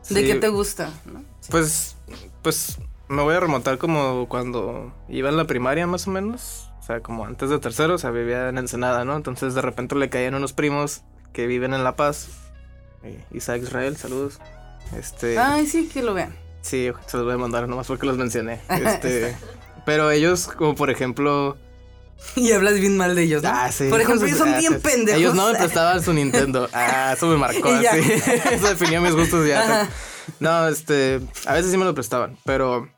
[0.03, 0.91] Sí, qué te gusta?
[1.11, 1.23] ¿no?
[1.51, 1.97] Pues,
[2.43, 6.71] pues me voy a remontar como cuando iba en la primaria más o menos.
[6.81, 9.17] O sea, como antes de tercero, o sea, vivía en Ensenada, ¿no?
[9.17, 12.29] Entonces de repente le caían unos primos que viven en La Paz.
[13.03, 14.39] Eh, Isaac Israel, saludos.
[14.97, 16.35] Este, Ay, sí, que lo vean.
[16.61, 18.61] sí, se los voy a mandar nomás porque los mencioné.
[18.69, 19.37] Este,
[19.85, 21.57] pero ellos, como por ejemplo,
[22.37, 23.51] Y hablas bien mal de ellos, ¿no?
[23.53, 23.89] Ah, sí.
[23.91, 24.79] Por ejemplo, ellos son ah, bien sí.
[24.83, 25.21] pendejos.
[25.21, 26.69] Ellos no me prestaban su Nintendo.
[26.73, 28.13] Ah, eso me marcó así.
[28.53, 29.61] eso definió mis gustos ya.
[29.61, 29.89] Ajá.
[30.41, 32.89] No, este, a veces sí me lo prestaban, pero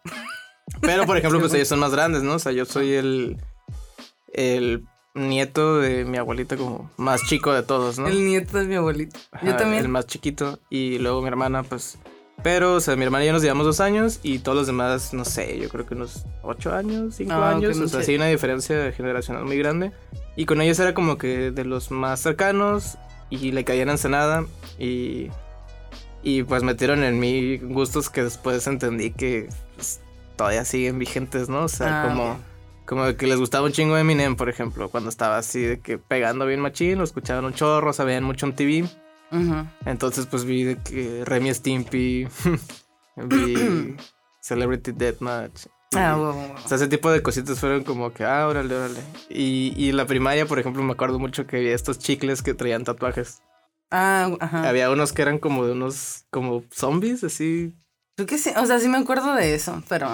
[0.81, 2.35] pero por ejemplo, pues ellos son más grandes, ¿no?
[2.35, 3.37] O sea, yo soy el
[4.33, 4.85] el
[5.17, 8.07] nieto de mi abuelita como más chico de todos, ¿no?
[8.07, 9.19] El nieto de mi abuelito.
[9.43, 9.83] Yo también.
[9.83, 10.59] El más chiquito.
[10.71, 11.99] Y luego mi hermana, pues.
[12.43, 15.15] Pero, o sea, mi hermana y yo nos llevamos dos años y todos los demás,
[15.15, 17.79] no sé, yo creo que unos ocho años, cinco Ah, años.
[17.79, 18.15] o sea, sí.
[18.15, 19.91] una diferencia generacional muy grande.
[20.37, 22.99] Y con ellos era como que de los más cercanos
[23.31, 24.45] y le caían Ensenada
[24.79, 25.29] y.
[26.23, 30.01] Y pues metieron en mí gustos que después entendí que pues,
[30.37, 31.65] todavía siguen vigentes, ¿no?
[31.65, 32.39] O sea, Ah, como.
[32.87, 36.47] Como que les gustaba un chingo Eminem, por ejemplo, cuando estaba así de que pegando
[36.47, 38.89] bien machín, lo escuchaban un chorro, sabían mucho en TV.
[39.85, 42.29] Entonces, pues vi de que Remy Stimpy,
[43.17, 43.97] vi
[44.41, 45.67] Celebrity Deathmatch.
[45.95, 46.57] Ah, wow, wow, wow.
[46.65, 49.01] O sea, ese tipo de cositas fueron como que, ah, órale, órale.
[49.29, 52.85] Y, y la primaria, por ejemplo, me acuerdo mucho que había estos chicles que traían
[52.85, 53.43] tatuajes.
[53.91, 54.69] Ah, ajá.
[54.69, 57.73] Había unos que eran como de unos, como zombies, así.
[58.17, 58.51] Creo que sí.
[58.57, 60.09] O sea, sí me acuerdo de eso, pero.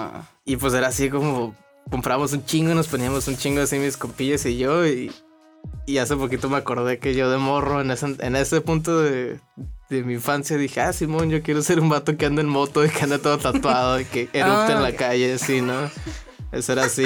[0.45, 1.55] Y pues era así como,
[1.89, 4.85] comprábamos un chingo, nos poníamos un chingo así mis compillas y yo.
[4.85, 5.11] Y,
[5.85, 9.39] y hace poquito me acordé que yo de morro, en ese, en ese punto de,
[9.89, 12.83] de mi infancia, dije, ah, Simón, yo quiero ser un vato que anda en moto
[12.85, 14.95] y que anda todo tatuado y que erupte Ah, en la ok.
[14.95, 15.89] calle, así, ¿no?
[16.51, 17.03] Eso era así.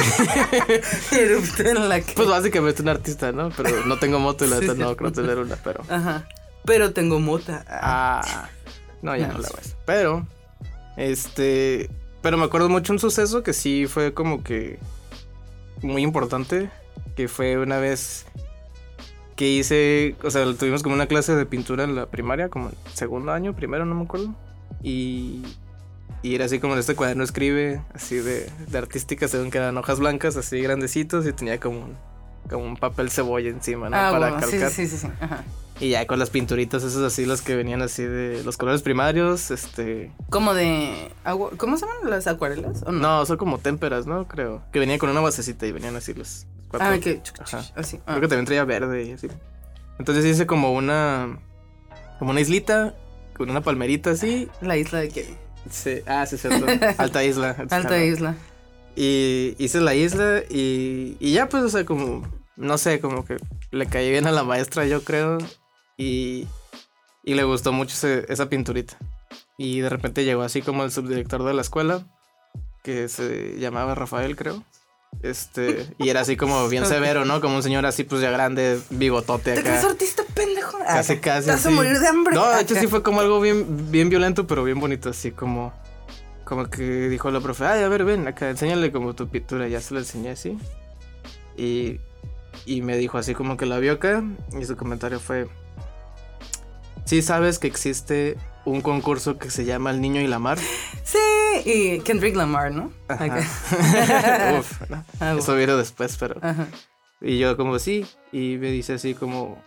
[1.12, 2.14] Erupto en la que.
[2.14, 3.50] pues básicamente un artista, ¿no?
[3.56, 4.80] Pero no tengo moto y la neta sí.
[4.80, 5.84] no creo tener una, pero...
[5.90, 6.28] Ajá.
[6.66, 7.64] Pero tengo mota.
[7.70, 8.22] Ah.
[8.26, 8.50] Ah,
[9.02, 9.54] no, ya no, No, la sí.
[9.54, 9.76] hago eso.
[9.86, 10.28] Pero,
[10.98, 11.90] este,
[12.22, 14.80] pero me acuerdo mucho un suceso que sí fue como que
[15.82, 16.70] muy importante,
[17.16, 18.26] que fue una vez
[19.36, 22.76] que hice, o sea, tuvimos como una clase de pintura en la primaria, como en
[22.94, 24.34] segundo año, primero, no me acuerdo.
[24.82, 25.44] Y,
[26.24, 30.00] y era así como en este cuaderno escribe, así de, de artística, según que hojas
[30.00, 31.88] blancas, así grandecitos, y tenía como
[32.50, 33.98] como un papel cebolla encima, ¿no?
[33.98, 34.72] Ah, Para bueno, calcar.
[34.72, 35.08] sí, sí, sí.
[35.20, 35.44] Ajá.
[35.80, 39.52] Y ya con las pinturitas, esas así, las que venían así de los colores primarios,
[39.52, 40.12] este...
[40.32, 41.52] Como de agua.
[41.58, 42.82] ¿Cómo se llaman las acuarelas?
[42.84, 43.00] ¿O no?
[43.00, 44.28] No, son como témperas, ¿no?
[44.28, 44.64] Creo.
[44.72, 46.88] Que venían con una basecita y venían así los cuatro.
[46.90, 47.22] Ah, que.
[47.40, 47.64] Ajá.
[47.76, 48.00] Así.
[48.08, 48.14] ah.
[48.14, 49.28] Creo que también traía verde y así.
[50.00, 51.38] Entonces hice como una...
[52.18, 52.96] Como una islita,
[53.36, 54.50] con una palmerita así.
[54.62, 55.36] La isla de que.
[55.70, 56.00] Sí.
[56.08, 56.66] Ah, sí, cierto.
[56.98, 57.56] Alta isla.
[57.70, 58.36] Alta isla.
[58.96, 62.24] Y hice la isla y, y ya pues, o sea, como,
[62.58, 63.38] no sé, como que
[63.72, 65.38] le caí bien a la maestra, yo creo.
[65.98, 66.48] Y,
[67.24, 68.98] y le gustó mucho ese- esa pinturita.
[69.58, 72.06] Y de repente llegó así como el subdirector de la escuela,
[72.84, 74.64] que se llamaba Rafael, creo.
[75.24, 77.42] Este, y era así como bien severo, ¿no?
[77.42, 79.90] Como un señor así, pues ya grande, bigotote ¿Te crees acá.
[79.92, 80.78] artista pendejo?
[80.82, 81.46] Ah, Casi, casi.
[81.48, 82.36] Te vas a morir de hambre.
[82.36, 82.82] No, de hecho Acá.
[82.82, 85.74] sí fue como algo bien, bien violento, pero bien bonito, así como,
[86.46, 89.82] como que dijo la profe, ay, a ver, ven, acá, enséñale como tu pintura, ya
[89.82, 90.58] se lo enseñé así.
[91.58, 92.00] Y,
[92.66, 94.24] y me dijo así como que la vio acá,
[94.60, 95.48] y su comentario fue,
[97.06, 100.58] sí sabes que existe un concurso que se llama El Niño y la Mar.
[101.04, 101.18] Sí,
[101.66, 102.92] y Kendrick Lamar, ¿no?
[104.60, 106.36] Uf, no, Ah, Eso vino después, pero...
[106.42, 106.68] Ajá.
[107.22, 109.64] Y yo como sí, y me dice así como,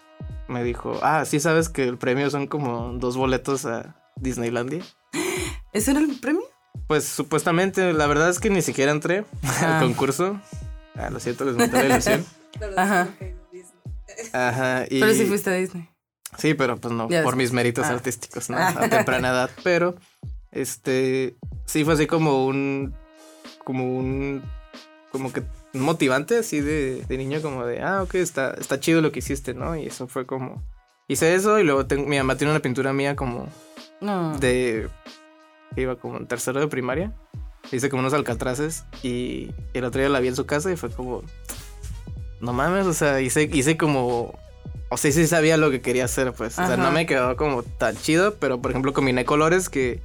[0.46, 4.82] me dijo, ah, sí sabes que el premio son como dos boletos a Disneylandia.
[5.72, 6.42] ¿Ese era el premio?
[6.86, 9.78] Pues supuestamente, la verdad es que ni siquiera entré Ah.
[9.78, 10.38] al concurso.
[10.96, 12.24] Ah, lo siento, les monté la ilusión.
[12.76, 13.08] Ajá.
[14.32, 15.00] Ajá, y...
[15.00, 15.88] Pero sí fuiste a Disney.
[16.38, 17.90] Sí, pero pues no, Ya por mis méritos Ah.
[17.94, 18.56] artísticos, ¿no?
[18.58, 18.74] Ah.
[18.78, 19.50] A temprana edad.
[19.64, 19.96] Pero,
[20.52, 21.36] este,
[21.66, 22.94] sí fue así como un,
[23.64, 24.42] como un,
[25.12, 29.12] como que motivante así de, de niño, como de, ah, ok, está, está chido lo
[29.12, 29.76] que hiciste, ¿no?
[29.76, 30.62] Y eso fue como,
[31.08, 33.48] hice eso y luego tengo, mi mamá tiene una pintura mía como
[34.00, 34.36] No.
[34.38, 34.88] de,
[35.76, 37.12] iba como en tercero de primaria.
[37.72, 40.90] Hice como unos alcatraces y el otro día la vi en su casa y fue
[40.90, 41.22] como,
[42.40, 44.34] no mames, o sea, hice, hice como,
[44.88, 47.62] o sea, sí sabía lo que quería hacer, pues, o sea, no me quedó como
[47.62, 50.00] tan chido, pero por ejemplo combiné colores que,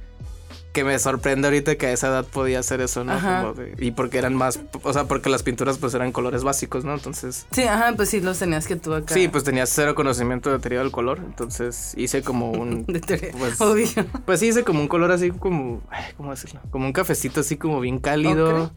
[0.72, 3.14] que me sorprende ahorita que a esa edad podía hacer eso, ¿no?
[3.18, 6.84] Como de- y porque eran más, o sea, porque las pinturas pues eran colores básicos,
[6.84, 6.92] ¿no?
[6.92, 7.46] Entonces...
[7.50, 9.14] Sí, ajá, pues sí, los tenías que tú acá.
[9.14, 12.84] Sí, pues tenía cero conocimiento de teoría del color, entonces hice como un...
[12.86, 13.30] De teoría.
[13.38, 13.86] pues, Obvio.
[14.26, 15.80] pues sí, hice como un color así como.
[16.18, 16.60] ¿Cómo decirlo?
[16.70, 18.70] Como un cafecito así como bien cálido.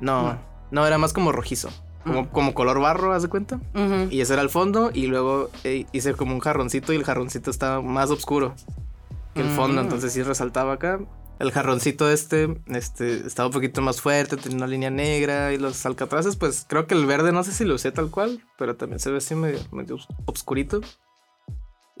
[0.00, 0.38] No.
[0.70, 1.68] no, era más como rojizo.
[2.08, 3.56] Como, como color barro, ¿haz de cuenta?
[3.74, 4.08] Ujú.
[4.10, 4.90] Y ese era el fondo.
[4.92, 8.54] Y luego eh, hice como un jarroncito y el jarroncito estaba más oscuro
[9.34, 9.80] que el fondo.
[9.80, 9.84] Mm.
[9.84, 10.98] Entonces sí resaltaba acá.
[11.38, 15.52] El jarroncito este, este estaba un poquito más fuerte, tenía una línea negra.
[15.52, 18.42] Y los alcatraces, pues creo que el verde no sé si lo usé tal cual,
[18.58, 20.80] pero también se ve así medio, medio obscurito.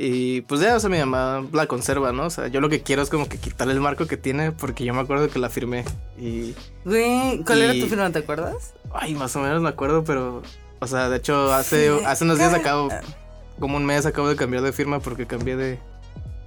[0.00, 2.26] Y pues ya, o sea, mi mamá la conserva, ¿no?
[2.26, 4.84] O sea, yo lo que quiero es como que quitarle el marco que tiene, porque
[4.84, 5.84] yo me acuerdo que la firmé.
[6.16, 6.54] Y.
[6.84, 8.10] Güey, ¿cuál era Y- tu firma?
[8.12, 8.74] ¿Te acuerdas?
[8.92, 10.42] Ay, más o menos me acuerdo, pero.
[10.80, 12.88] O sea, de hecho, hace, Sí, hace unos días acabo.
[13.58, 15.78] Como un mes acabo de cambiar de firma porque cambié de.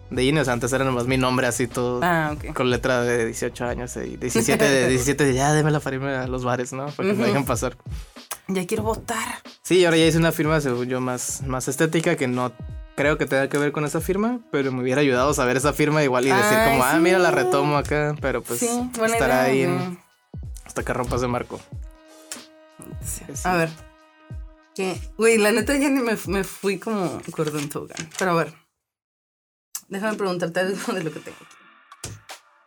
[0.09, 0.41] De INE.
[0.41, 1.99] O sea, antes era nomás mi nombre así todo.
[2.03, 2.53] Ah, ok.
[2.53, 6.27] Con letra de 18 años y 17 de 17 de ya, déme la firma a
[6.27, 6.87] los bares, ¿no?
[6.87, 7.23] Para que me Ujú.
[7.27, 7.77] dejen pasar.
[8.47, 9.37] Ya quiero votar.
[9.61, 12.51] Sí, ahora ya hice una firma, según yo, más, más estética que no
[12.95, 15.71] creo que tenga que ver con esa firma, pero me hubiera ayudado a saber esa
[15.71, 18.67] firma igual y decir como, ah, mira, la retomo acá, pero pues Sí,
[19.05, 19.97] estará idea, ahí en-
[20.65, 21.59] hasta que rompas de marco.
[23.03, 23.23] Sí.
[23.33, 23.41] Sí.
[23.43, 23.69] A ver.
[24.75, 28.09] Que, güey, la neta ya ni me, me fui como Gordon Togan.
[28.17, 28.53] Pero a ver.
[29.89, 31.55] Déjame preguntarte algo de lo que tengo aquí.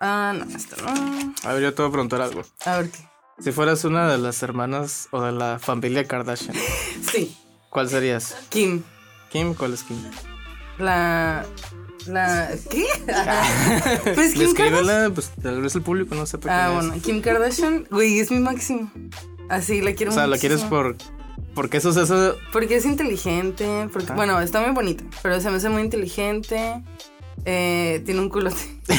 [0.00, 1.34] Ah, no, esto no.
[1.48, 2.42] A ver, yo te voy a preguntar algo.
[2.66, 3.08] A ver qué.
[3.42, 6.54] Si fueras una de las hermanas o de la familia Kardashian,
[7.10, 7.36] Sí,
[7.70, 8.36] ¿cuál serías?
[8.50, 8.82] Kim.
[9.30, 9.54] ¿Kim?
[9.54, 9.96] ¿Cuál es Kim?
[10.78, 11.44] La.
[12.06, 12.50] La.
[12.70, 12.84] ¿Qué?
[14.14, 15.14] pues Kim Kardashian.
[15.14, 16.86] Pues tal vez el público no sepa Ah, quién es.
[16.88, 18.92] bueno, Kim Kardashian, güey, es mi máximo.
[19.48, 20.96] Así, la quiero O sea, ¿la quieres por...
[21.54, 22.36] Porque eso es eso...
[22.52, 24.16] Porque es inteligente, porque, Ah.
[24.16, 26.82] bueno, está muy bonita, pero se me hace muy inteligente.
[27.44, 28.56] Eh, tiene un culote.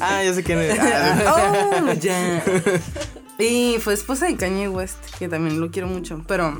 [0.00, 0.78] Ah, ya sé quién es.
[0.80, 2.42] Ah, oh, ya.
[3.38, 6.22] Y fue esposa de Kanye West, que también lo quiero mucho.
[6.28, 6.58] Pero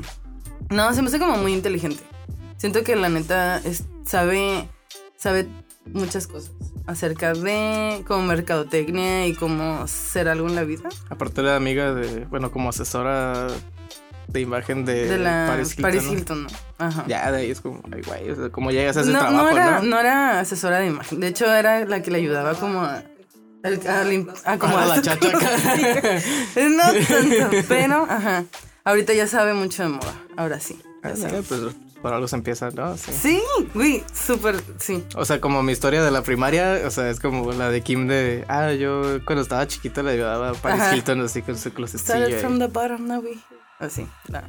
[0.69, 2.03] no, se me hace como muy inteligente.
[2.57, 4.67] Siento que la neta es- sabe,
[5.15, 5.47] sabe
[5.93, 6.51] muchas cosas
[6.87, 10.89] acerca de como mercadotecnia y cómo ser algo en la vida.
[11.09, 12.25] Aparte era amiga de...
[12.25, 13.47] Bueno, como asesora
[14.27, 16.03] de imagen de, De la Paris Hilton.
[16.05, 16.11] ¿no?
[16.13, 16.49] Hilton, ¿no?
[16.77, 17.05] Ajá.
[17.07, 17.81] Ya, de ahí es como...
[17.91, 19.85] Ay, güey, o sea, ¿cómo llegas a ese no, trabajo, no era, no?
[19.85, 21.19] no era asesora de imagen.
[21.19, 23.03] De hecho, era la que le ayudaba como a,
[23.63, 23.81] al-
[24.45, 25.39] a, acomodar la chachaca.
[26.55, 28.45] No tanto, pero ajá.
[28.83, 30.13] Ahorita ya sabe mucho de moda.
[30.37, 30.79] Ahora sí.
[31.03, 31.31] ya Ah, sabe.
[31.31, 31.61] mira, pues
[32.05, 32.95] por algo se empieza, ¿no?
[32.97, 33.11] Sí.
[33.11, 33.41] Sí,
[33.73, 35.03] güey, súper, sí.
[35.15, 38.05] O sea, como mi historia de la primaria, o sea, es como la de Kim
[38.07, 40.95] de, ah, yo cuando estaba chiquita le ayudaba a Paris Ajá.
[40.95, 42.37] Hilton así con su closetillo.
[42.41, 43.39] From the bottom, now we.
[43.79, 44.43] Así, la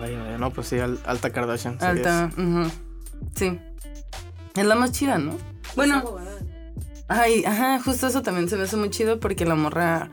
[0.00, 1.78] Vaya, vaya, no, pues sí, al- alta Kardashian.
[1.80, 2.32] alta.
[2.36, 2.68] ujú.
[3.36, 3.60] Sí.
[4.56, 5.38] Es la más chida, ¿no?
[5.76, 6.16] Bueno,
[7.06, 10.10] ay, ajá, justo eso también se me hace muy chido porque la morra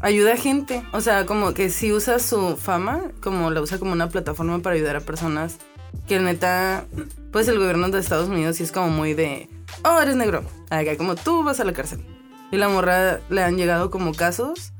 [0.00, 0.82] ayuda a gente.
[0.92, 4.76] O sea, como que si usa su fama, como la usa como una plataforma para
[4.76, 5.58] ayudar a personas
[6.06, 6.84] que neta,
[7.32, 9.48] pues el gobierno de Estados Unidos sí es como muy de,
[9.84, 12.04] oh, eres negro, acá como tú vas a la cárcel.
[12.52, 14.72] Y la morra le han llegado como casos.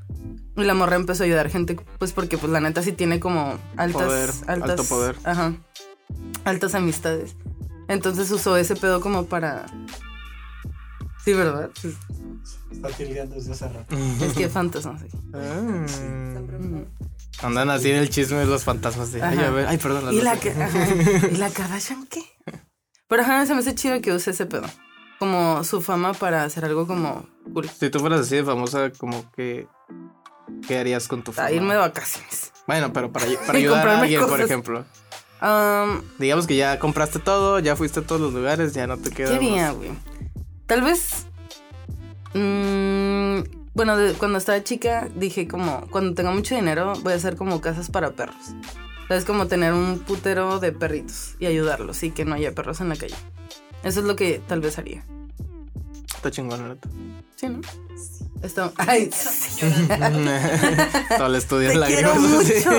[0.56, 3.58] Y la morra empezó a ayudar gente, pues porque pues la neta sí tiene como
[3.76, 5.16] altas, Poder, altas, alto poder.
[5.24, 5.54] Ajá.
[6.44, 7.36] Altas amistades.
[7.88, 9.66] Entonces usó ese pedo como para.
[11.24, 11.70] Sí, ¿verdad?
[12.70, 13.96] Está tildeando desde hace rato.
[14.24, 15.00] Es que fantasmas.
[15.02, 15.08] sí.
[15.34, 15.60] Ah.
[15.60, 16.84] Mm.
[17.42, 20.12] Andan así en el chisme de los fantasmas de, ay, a ver, ay, perdón.
[20.12, 20.54] ¿Y la, que.
[21.32, 22.22] ¿Y la Kardashian qué?
[23.08, 24.66] Pero ajá, se me hace chido que use ese pedo.
[25.18, 27.68] Como su fama para hacer algo como cool.
[27.68, 29.66] Si tú fueras así de famosa, como que,
[30.66, 31.48] ¿qué harías con tu fama?
[31.48, 32.52] A irme de vacaciones.
[32.66, 34.84] Bueno, pero para, para ayudar a alguien, por ejemplo.
[35.40, 39.10] Am, Digamos que ya compraste todo, ya fuiste a todos los lugares, ya no te
[39.10, 39.90] queda ¿Qué haría, güey?
[40.66, 41.26] Tal vez.
[42.34, 43.40] Mm,
[43.74, 47.60] bueno, de- cuando estaba chica dije como, cuando tenga mucho dinero voy a hacer como
[47.60, 48.36] casas para perros.
[49.08, 52.88] Es como tener un putero de perritos y ayudarlos y que no haya perros en
[52.90, 53.16] la calle.
[53.82, 55.04] Eso es lo que tal vez haría.
[56.14, 56.88] Está chingón, neta.
[57.34, 57.60] ¿Sí, no?
[58.42, 59.10] Esto, ay,
[61.16, 62.70] Todo el estudio te de quiero mucho.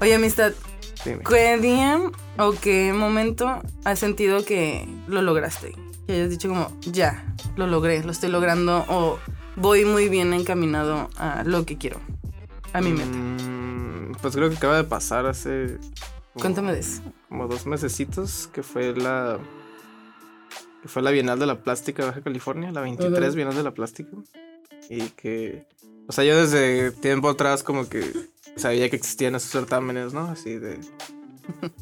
[0.00, 0.52] Oye, amistad,
[1.04, 1.22] Dime.
[1.28, 2.00] ¿qué día
[2.38, 5.74] o qué momento has sentido que lo lograste?
[6.08, 7.22] Que hayas dicho como, ya,
[7.56, 9.18] lo logré, lo estoy logrando o
[9.56, 12.00] voy muy bien encaminado a lo que quiero,
[12.72, 13.06] a mi meta.
[13.14, 15.76] Mm, pues creo que acaba de pasar hace
[16.32, 17.02] como, Cuéntame de eso.
[17.28, 19.38] como dos mesecitos que fue la
[20.80, 23.36] que fue la Bienal de la Plástica de Baja California, la 23 Ujú.
[23.36, 24.16] Bienal de la Plástica.
[24.88, 25.66] Y que,
[26.06, 28.10] o sea, yo desde tiempo atrás como que
[28.56, 30.22] sabía que existían esos certámenes, ¿no?
[30.30, 30.80] Así de,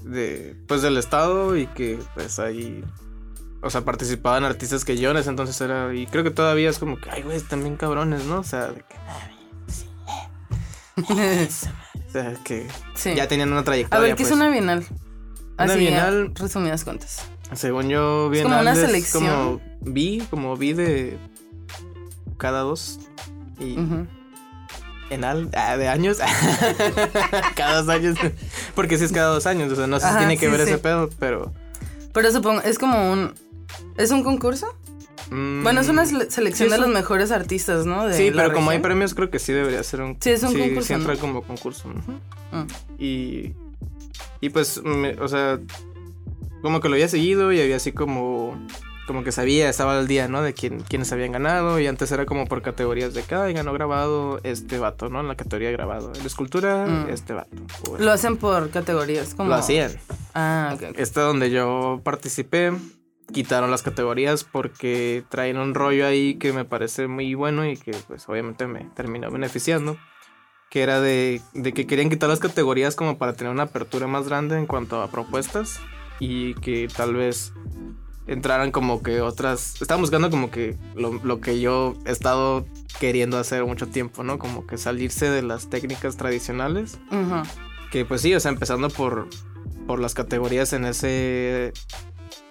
[0.02, 2.82] de, pues del estado y que pues ahí,
[3.66, 6.78] o sea, participaban artistas que yo en ese entonces era, y creo que todavía es
[6.78, 8.40] como que, ay, güey, están bien cabrones, ¿no?
[8.40, 8.96] O sea, de que,
[12.08, 13.14] o sea, que sí.
[13.14, 14.00] ya tenían una a trayectoria.
[14.00, 14.28] ver, ¿qué pues.
[14.30, 14.86] es una bienal?
[15.58, 17.22] Una bienal- a resumidas cuentas.
[17.54, 19.24] Según yo, Es como una Bienal selección.
[19.24, 21.18] como vi, como vi de
[22.38, 22.98] cada dos
[23.60, 24.06] y Ujú.
[25.10, 26.18] enal ah, de años,
[27.54, 28.16] cada dos años,
[28.74, 30.52] porque si es cada dos años, o sea, no sé Ajá, si tiene que sí,
[30.52, 30.70] ver sí.
[30.72, 31.52] ese pedo, pero
[32.12, 33.34] Pero supongo, es como un...
[33.96, 34.66] ¿Es un concurso?
[35.30, 38.06] mm, Bueno, es una sele- selección sí, de los mejores artistas, ¿no?
[38.06, 40.52] De sí, pero como hay premios, creo que sí debería ser un Sí, es un
[40.52, 41.20] concurso, sí entra ¿no?
[41.20, 41.88] como concurso.
[41.88, 42.66] Mm.
[43.02, 43.52] Y
[44.40, 45.58] y pues, me- o sea,
[46.62, 48.56] como que lo había seguido y había así como
[49.06, 50.42] como que sabía, estaba al día, ¿no?
[50.42, 51.78] De quién, quiénes habían ganado.
[51.78, 55.20] Y antes era como por categorías de cada ganó grabado este vato, ¿no?
[55.20, 56.10] En la categoría grabado.
[56.12, 57.10] En la escultura, Mm.
[57.10, 57.56] este vato.
[58.00, 59.48] Lo hacen por categorías, como...
[59.50, 59.92] lo hacían.
[60.34, 60.96] Ah, ok.
[60.98, 62.72] Este donde yo participé,
[63.32, 67.92] quitaron las categorías porque traen un rollo ahí que me parece muy bueno y que
[68.06, 69.98] pues obviamente me terminó beneficiando.
[70.70, 74.28] que era de, de que querían quitar las categorías como para tener una apertura más
[74.28, 75.80] grande en cuanto a propuestas
[76.18, 77.52] y que tal vez
[78.26, 79.80] entraran como que otras.
[79.80, 82.66] Estaban buscando como que lo, lo, que yo he estado
[82.98, 84.38] queriendo hacer mucho tiempo, ¿no?
[84.38, 86.98] Como que salirse de las técnicas tradicionales.
[87.10, 87.42] Ujú.
[87.90, 89.28] Que pues sí, o sea, empezando por,
[89.86, 91.72] por las categorías en ese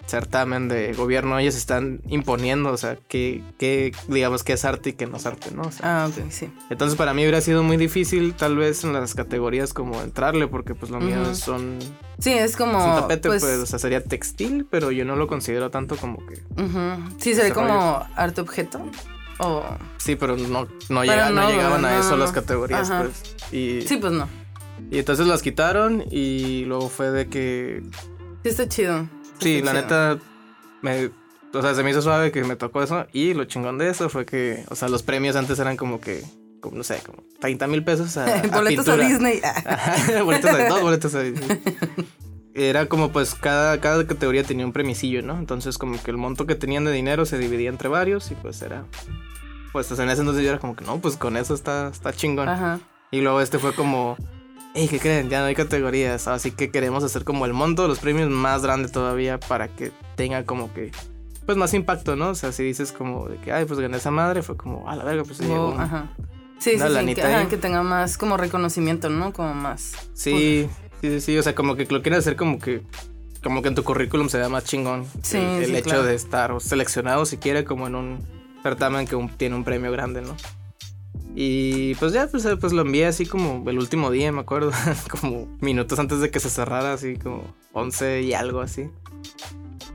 [0.07, 4.93] certamen de gobierno, ellos están imponiendo, o sea, que, que digamos que es arte y
[4.93, 5.63] que no es arte, ¿no?
[5.63, 6.49] O sea, Ah, ok, sí.
[6.69, 10.75] entonces para mí hubiera sido muy difícil tal vez en las categorías como entrarle, porque
[10.75, 11.35] pues lo mío Ujú.
[11.35, 11.79] son,
[12.19, 12.77] Sí, es como.
[12.79, 15.95] es un tapete, pues, pues, o sea, sería textil, pero yo no lo considero tanto
[15.97, 16.35] como que...
[16.61, 17.09] ujú.
[17.19, 18.79] Sí, sería como arte objeto.
[19.39, 19.63] O.
[19.97, 23.03] Sí, pero no, no, Pero llega- no no, llegaban a eso las categorías, Ajá.
[23.03, 23.35] pues.
[23.51, 24.29] Y, Sí, pues no.
[24.91, 27.81] y entonces las quitaron y luego fue de que...
[28.43, 29.09] Sí, está chido.
[29.39, 30.17] Sí, la neta,
[30.81, 31.11] me,
[31.53, 33.07] o sea, se me hizo suave que me tocó eso.
[33.13, 36.23] Y lo chingón de eso fue que, o sea, los premios antes eran como que,
[36.59, 39.07] como, no sé, como 30 mil pesos a, a Boletos a pintura.
[39.07, 39.41] Disney.
[39.43, 41.61] Ajá, boletos a, dos boletos a Disney.
[42.53, 45.37] Era como pues cada, cada categoría tenía un premicillo, ¿no?
[45.37, 48.61] Entonces como que el monto que tenían de dinero se dividía entre varios y pues
[48.61, 48.85] era...
[49.73, 52.47] Pues en ese entonces yo era como que no, pues con eso está, está chingón.
[52.47, 52.79] Ajá.
[53.11, 54.15] Y luego este fue como,
[54.75, 55.29] hey, ¿qué creen?
[55.29, 58.61] Ya no hay categorías, así que queremos hacer como el monto de los premios más
[58.61, 60.91] grande todavía para que tenga como que,
[61.45, 62.29] pues más impacto, ¿no?
[62.29, 64.95] O sea, si dices como de que, ay, pues gané esa madre, fue como, a
[64.95, 66.09] la verga, pues se ajá.
[66.59, 67.13] Sí, sí, sí.
[67.15, 69.33] Que, ajá, tenga más como reconocimiento, ¿no?
[69.33, 69.93] Como más.
[70.13, 70.69] Sí,
[71.01, 72.81] sí, sí, sí, o sea, como que lo quieren hacer como que,
[73.43, 75.05] como que en tu currículum se vea más chingón.
[75.21, 76.03] Sí, el, el sí, hecho claro.
[76.05, 78.27] de estar seleccionado siquiera como en un
[78.63, 80.35] certamen que un- tiene un premio grande, ¿no?
[81.37, 84.71] Y pues ya, pues, eh, pues lo envié así como el último día, me acuerdo,
[85.11, 88.89] como minutos antes de que se cerrara, así como 11 y algo así.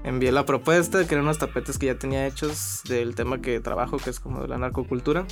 [0.04, 3.96] Envié la propuesta, que eran unos tapetes que ya tenía hechos del tema que trabajo,
[3.96, 5.26] que es como de la narcocultura.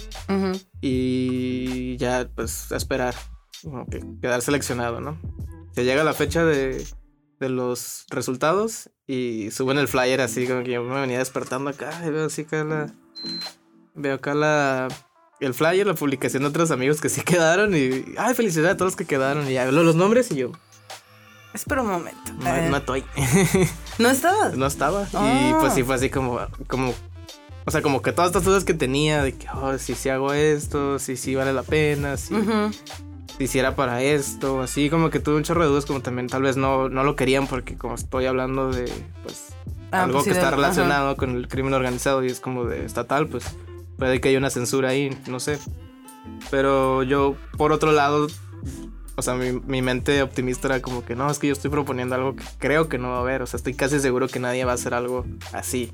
[0.81, 3.15] Y ya, pues, a esperar,
[3.63, 5.19] como que quedar seleccionado, ¿no?
[5.73, 6.87] Se llega la fecha de,
[7.39, 12.03] de los resultados y suben el flyer así, como que yo me venía despertando acá
[12.07, 12.93] y veo así acá la...
[13.95, 14.89] Veo acá la...
[15.41, 18.05] El flyer, la publicación de otros amigos que sí quedaron y...
[18.19, 19.49] ¡Ay, felicidades a todos los que quedaron!
[19.49, 20.53] Y ya veo los nombres y yo...
[21.55, 22.33] Espera un momento.
[22.41, 23.05] No, Eh, no estoy.
[23.99, 24.57] ¿No estabas?
[24.57, 25.05] no estaba.
[25.05, 25.57] Y Ah.
[25.61, 26.39] pues sí fue así como...
[26.67, 26.93] como
[27.65, 30.33] o sea, como que todas estas dudas que tenía de que, oh, si sí hago
[30.33, 32.35] esto, si sí vale la pena, si,
[33.37, 36.41] si hiciera para esto, así como que tuve un chorro de dudas, como también tal
[36.41, 38.91] vez no, no lo querían porque como estoy hablando de,
[39.23, 39.49] pues,
[39.91, 42.65] Ah, algo pues sí, que de- está relacionado con el crimen organizado y es como
[42.65, 43.45] de estatal, pues
[43.99, 45.59] puede que haya una censura ahí, no sé.
[46.51, 48.29] Pero yo, por otro lado,
[49.17, 52.15] o sea, mi, mi mente optimista era como que no, es que yo estoy proponiendo
[52.15, 54.65] algo que creo que no va a haber, o sea, estoy casi seguro que nadie
[54.65, 55.93] va a hacer algo así.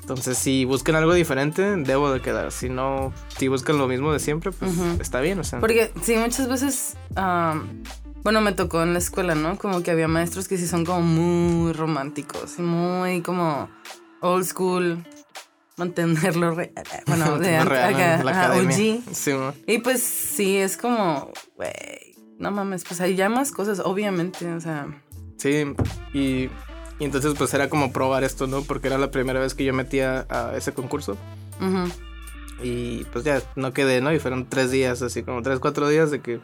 [0.00, 2.50] Entonces, si buscan algo diferente, debo de quedar.
[2.50, 5.00] Si no, si buscan lo mismo de siempre, pues Ujú.
[5.00, 5.60] está bien, o sea.
[5.60, 7.84] Porque sí, muchas veces, am,
[8.24, 9.56] bueno, me tocó en la escuela, ¿no?
[9.58, 13.68] Como que había maestros que sí son como muy románticos, muy como
[14.20, 15.04] old school,
[15.76, 16.72] mantenerlo, re-
[17.06, 18.54] bueno, de acá, la.
[18.56, 19.02] OG.
[19.12, 19.34] Sí.
[19.66, 24.60] Y pues sí, es como, güey, no mames, pues hay ya más cosas, obviamente, o
[24.60, 24.86] sea,
[25.38, 25.64] Sí,
[26.12, 26.50] y, y
[27.04, 28.62] entonces pues era como probar esto, ¿no?
[28.62, 31.16] Porque era la primera vez que yo metía a ese concurso.
[32.62, 34.12] Y pues ya no quedé, ¿no?
[34.12, 36.40] Y fueron tres días, así como tres, cuatro días de que...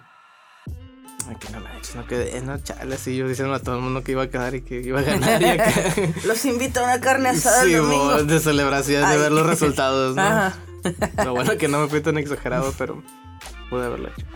[1.37, 4.13] Que no manches, no quedé, no, chale, así yo diciendo a todo el mundo que
[4.13, 5.43] iba a quedar y que iba a ganar.
[5.43, 5.73] Y acá.
[6.25, 8.05] Los invito a una carne asada sí, el domingo.
[8.05, 9.19] mo, de celebración, de Ay.
[9.19, 10.23] ver los resultados, ¿no?
[10.23, 10.57] Ajá.
[11.25, 13.03] Lo bueno que no me fui tan exagerado, pero
[13.69, 14.27] pude haberlo hecho.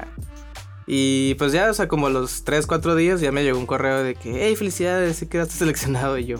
[0.86, 3.66] Y pues ya, o sea, como a los 3, 4 días ya me llegó un
[3.66, 6.18] correo de que, hey, felicidades, sí quedaste seleccionado.
[6.18, 6.38] Y yo,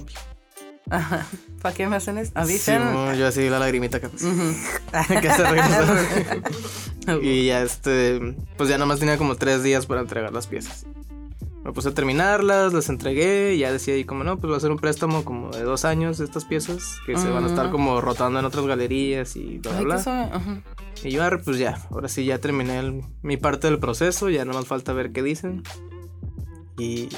[0.90, 1.26] Ajá.
[1.62, 2.92] ¿Para qué me hacen sí, Avisen.
[2.92, 4.54] mo, yo así la lagrimita que, Ujú.
[5.20, 5.94] que se regresó.
[7.22, 10.84] y ya este, pues ya nomás tenía como 3 días para entregar las piezas.
[11.64, 14.60] Me puse a terminarlas, las entregué y ya decía ahí como, no, pues va a
[14.60, 17.70] ser un préstamo como de dos años de estas piezas que se van a estar
[17.70, 20.02] como rotando en otras galerías y bla, bla, bla.
[20.02, 20.28] suave.
[20.32, 20.60] Ajá.
[21.04, 24.52] Y yo, pues ya, ahora sí ya terminé el- mi parte del proceso, ya no
[24.54, 25.62] más falta ver qué dicen.
[26.78, 27.08] Y,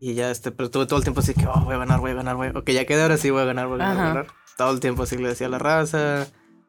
[0.00, 2.12] y ya, este, pero tuve todo el tiempo así que, oh, voy a ganar, voy
[2.12, 2.50] a ganar, voy a...
[2.58, 4.14] Ok, ya quedé, ahora sí voy a ganar, voy a ganar, voy a Ajá.
[4.14, 4.32] ganar.
[4.56, 6.26] Todo el tiempo así le decía a la raza,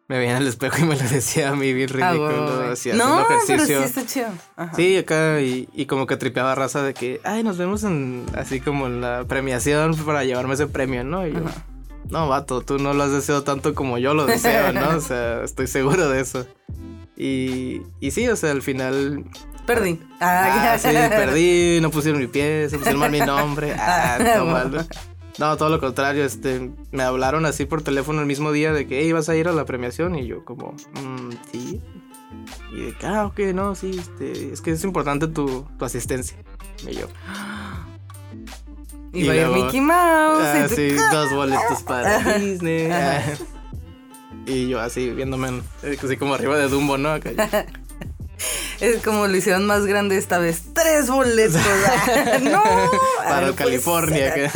[0.07, 2.89] me veía en el espejo y me lo decía a mí bien Ah, ridículo, así
[2.93, 3.77] No, haciendo pero ejercicio.
[3.80, 4.27] sí está chido.
[4.55, 4.75] Ajá.
[4.75, 8.59] Sí, acá y, y como que tripeaba raza de que, ay, nos vemos en, así
[8.61, 11.27] como en la premiación para llevarme ese premio, ¿no?
[11.27, 11.65] Y yo, Ajá.
[12.09, 14.89] no, vato, tú no lo has deseado tanto como yo lo deseo, ¿no?
[14.97, 16.47] O sea, estoy seguro de eso.
[17.15, 19.25] Y, y sí, o sea, al final,
[19.76, 19.99] Perdí.
[20.20, 24.72] ah, sí, perdí, no pusieron mi pie, se pusieron mal mi nombre, ah, todo mal,
[24.72, 24.86] ¿no?
[25.38, 28.99] No, todo lo contrario, este, me hablaron así por teléfono el mismo día de que,
[29.01, 31.82] hey, vas a ir a la premiación y yo como, "Mm, sí.
[32.74, 36.38] Y de que, ah, ok, no, sí, este, es que es importante tu, tu asistencia.
[36.88, 37.07] Y yo,
[39.11, 40.43] Y, Y luego- Mickey Mouse.
[40.43, 42.20] ah, y tú- sí, dos boletos para.
[42.38, 42.89] Disney.
[42.91, 43.22] Ah.
[44.45, 45.61] Y yo así viéndome,
[46.03, 47.09] así como arriba de Dumbo, ¿no?
[47.13, 47.30] Acá
[48.79, 50.61] Es como lo hicieron más grande esta vez.
[50.73, 51.61] ¡Tres boletos!
[52.41, 52.63] ¡No!
[53.23, 54.33] para California.
[54.33, 54.49] que-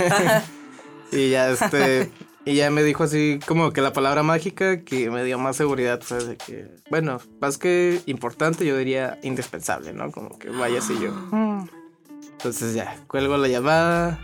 [1.18, 2.12] y ya este
[2.46, 6.00] y ya me dijo así como que la palabra mágica que me dio más seguridad,
[6.02, 10.12] de que bueno, más que importante, yo diría indispensable, ¿no?
[10.12, 11.14] Como que vaya así yo.
[12.32, 14.20] Entonces ya, cuelgo la llamada.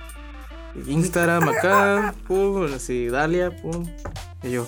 [0.87, 3.85] Instagram acá, pum, así, Dalia, pum.
[4.43, 4.67] Y yo,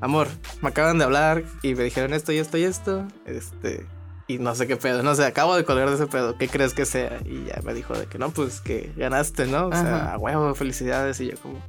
[0.00, 0.28] amor,
[0.62, 3.06] me acaban de hablar y me dijeron esto y esto y esto.
[3.26, 3.86] Este,
[4.28, 6.74] y no sé qué pedo, no sé, acabo de colgar de ese pedo, ¿qué crees
[6.74, 7.20] que sea?
[7.24, 9.68] Y ya me dijo de que no, pues que ganaste, ¿no?
[9.68, 11.20] O sea, a huevo, felicidades.
[11.20, 11.62] Y yo como...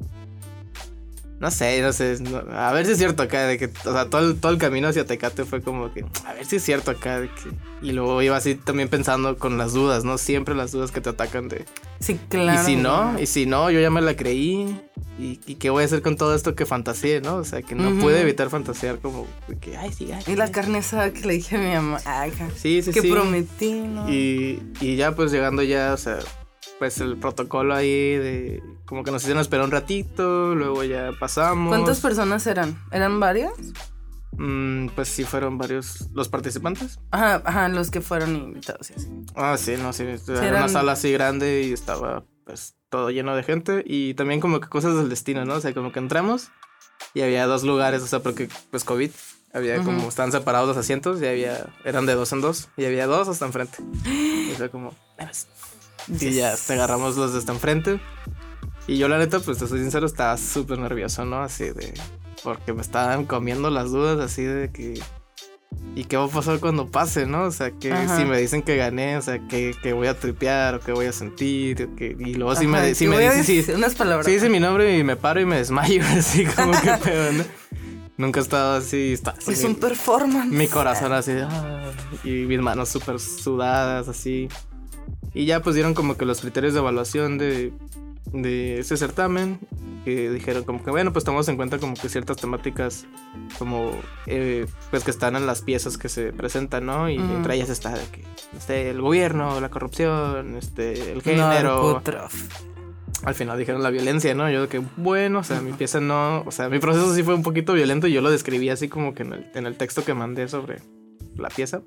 [1.40, 4.10] No sé, no sé, no- a ver si es cierto acá, de que, o sea,
[4.10, 6.90] todo el, todo el camino hacia Tecate fue como que, a ver si es cierto
[6.90, 7.52] acá, de que...
[7.84, 10.18] Y luego iba así también pensando con las dudas, ¿no?
[10.18, 11.66] Siempre las dudas que te atacan de...
[12.00, 12.60] Sí, claro.
[12.60, 14.80] Y si no, y si no, yo ya me la creí.
[15.20, 17.36] ¿Y, y qué voy a hacer con todo esto que fantaseé, no?
[17.38, 20.24] O sea, que no pude evitar fantasear como de que, ay, sí, ay.
[20.28, 22.00] Y la carne asada que le dije a mi mamá.
[22.06, 23.12] Ay, ja, Sí, sí, que sí.
[23.12, 24.08] prometí, ¿no?
[24.12, 26.18] Y, y ya pues llegando ya, o sea,
[26.80, 31.70] pues el protocolo ahí de como que nos hicieron esperar un ratito, luego ya pasamos.
[31.70, 32.78] ¿Cuántas personas eran?
[32.92, 33.54] ¿Eran varios?
[34.34, 37.00] Mm, pues sí fueron varios los participantes.
[37.12, 38.92] Ajá, ajá, los que fueron invitados.
[38.92, 39.10] y así.
[39.36, 43.44] Ah, sí, no, sí, era una sala así grande y estaba pues todo lleno de
[43.44, 45.56] gente y también como que cosas del destino, ¿no?
[45.56, 46.50] O sea, como que entramos
[47.14, 49.12] y había dos lugares, o sea, porque pues COVID,
[49.54, 53.08] había como, estaban separados los asientos y había, eran de dos en dos y había
[53.08, 53.78] dos hasta enfrente.
[54.06, 54.94] Y fue como,
[56.08, 56.22] "Ves".
[56.24, 58.00] y ya te agarramos los de hasta enfrente.
[58.88, 61.42] Y yo la neta, pues te soy sincero, estaba súper nervioso, ¿no?
[61.42, 61.94] Así de,
[62.44, 65.00] porque me estaban comiendo las dudas así de que...
[65.96, 67.44] ¿Y qué va a pasar cuando pase, no?
[67.44, 68.18] O sea, que Ajá.
[68.18, 71.08] si me dicen que gané, o sea, que, que voy a tripear o que voy
[71.08, 71.84] a sentir.
[71.92, 74.26] o que- y luego si Ajá, me, si me voy a dicen, decir unas palabras.
[74.26, 77.44] sí dice mi nombre y me paro y me desmayo, así como que pedo, ¿no?
[78.18, 80.52] Nunca he estado así, está, Es mi, un performance.
[80.52, 81.92] mi corazón así, ah,
[82.24, 84.48] y mis manos súper sudadas, así.
[85.38, 87.72] Y ya pues dieron como que los criterios de evaluación de,
[88.34, 89.60] de ese certamen,
[90.04, 93.06] que dijeron como que bueno, pues tomamos en cuenta como que ciertas temáticas
[93.60, 93.92] como
[94.26, 97.08] eh, pues que están en las piezas que se presentan, ¿no?
[97.08, 98.24] Y entre ellas está de que
[98.58, 102.02] este, el gobierno, la corrupción, este, el género.
[103.24, 104.50] Al final dijeron la violencia, ¿no?
[104.50, 107.36] Yo de que bueno, o sea, mi pieza no, o sea, mi proceso sí fue
[107.36, 110.04] un poquito violento y yo lo describí así como que en el, en el texto
[110.04, 110.82] que mandé sobre
[111.36, 111.84] la pieza.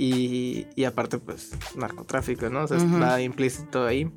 [0.00, 2.62] Y, y aparte, pues, narcotráfico, ¿no?
[2.62, 2.94] O sea, Ujú.
[2.94, 4.08] está implícito ahí.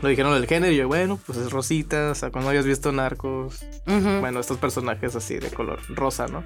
[0.00, 2.92] Lo dijeron del género y yo, bueno, pues es rosita, o sea, cuando habías visto
[2.92, 4.20] narcos, Ujú.
[4.20, 6.44] bueno, estos personajes así de color rosa, ¿no?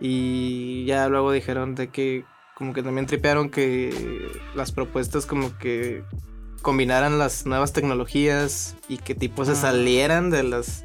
[0.00, 2.24] Y ya luego dijeron de que
[2.54, 6.02] como que también tripearon que las propuestas como que
[6.62, 9.54] combinaran las nuevas tecnologías y que tipo se Ah.
[9.56, 10.82] salieran de las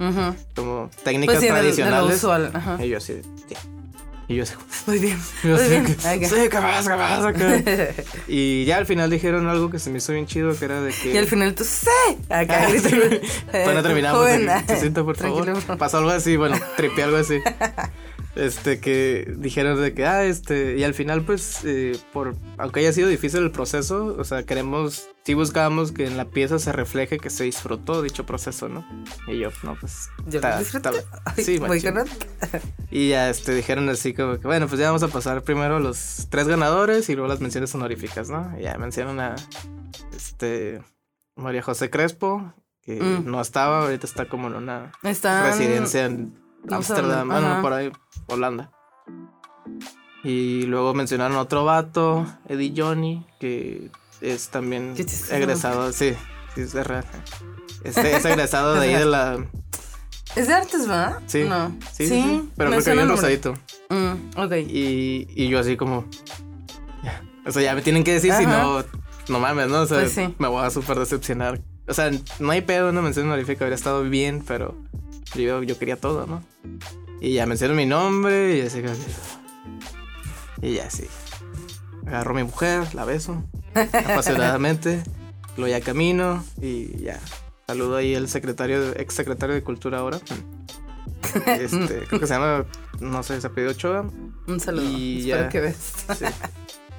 [0.56, 2.18] como técnicas Pues sí, de, de lo tradicionales.
[2.18, 2.52] usual.
[2.54, 2.86] Ajá.
[2.86, 3.56] Y yo así, sí.
[4.34, 4.54] Y yo así,
[4.88, 5.20] Muy bien.
[5.44, 5.86] Muy así, bien.
[5.86, 6.24] que, Ok.
[6.34, 7.62] sí, ¿qué más, qué más, acá?"
[8.28, 10.92] Y ya al final dijeron algo que se me hizo bien chido, que era de
[10.92, 11.14] que...
[11.14, 11.88] Y al final tú, ¡sí!
[12.30, 12.68] Acá.
[13.52, 14.20] Bueno, terminamos.
[14.22, 15.78] Joven, Se sienta, por favor.
[15.78, 17.40] Pasó algo así, bueno, tripeé algo así.
[18.36, 22.92] Este, que dijeron de que, ah, este, y al final, pues, eh, por, aunque haya
[22.92, 27.20] sido difícil el proceso, o sea, queremos, sí buscábamos que en la pieza se refleje
[27.20, 28.84] que se disfrutó dicho proceso, ¿no?
[29.28, 30.90] Y yo, no, pues, Yo disfruté.
[30.98, 31.60] está- Ay, sí.
[32.90, 36.26] Y ya, este, dijeron así como que, bueno, pues ya vamos a pasar primero los
[36.32, 38.52] tres ganadores y luego las menciones honoríficas, ¿no?
[38.60, 39.36] Y ya mencionan a,
[40.16, 40.82] este,
[41.36, 43.30] María José Crespo, que Mm.
[43.30, 45.46] no estaba, ahorita está como en una Están.
[45.46, 46.34] residencia en
[46.66, 47.92] Vamos a Ámsterdam, hablar, bueno, por ahí,
[48.28, 48.72] Holanda.
[50.24, 53.90] Y luego mencionaron otro vato, Eddie Johnny, que
[54.22, 54.96] es también
[55.32, 56.14] egresado, sí,
[56.56, 57.04] sí, es real.
[57.84, 59.46] Este, es egresado de ahí de la...
[60.36, 61.20] ¿Es de artes, va?
[61.28, 61.76] Sí, No.
[61.92, 63.54] sí, sí, sí, pero me creo que había un rosadito.
[63.90, 64.52] Mm, ok.
[64.68, 66.06] Y, y yo así como...
[67.04, 67.22] ya.
[67.46, 68.84] O sea, ya me tienen que decir si no...
[69.30, 69.82] No mames, ¿no?
[69.82, 71.62] O sea, Pues me voy a súper decepcionar.
[71.88, 72.10] O sea,
[72.40, 74.76] no hay pedo, una mención honorífica habría estado bien, pero
[75.36, 76.44] yo, yo quería todo, ¿no?
[77.22, 78.82] Y ya menciono mi nombre y así
[80.62, 81.06] Y ya sí.
[82.06, 85.04] Agarro a mi mujer, la beso apasionadamente.
[85.58, 87.20] Lo ya camino y ya.
[87.68, 90.20] Saludo ahí al secretario, ex secretario de Cultura ahora.
[91.48, 92.66] Este, creo que se llama,
[93.00, 94.06] no sé, se apellido Ochoa.
[94.48, 94.84] Un saludo.
[94.88, 95.50] Y Espero ya.
[95.50, 95.78] que ves.
[96.20, 96.26] Sí.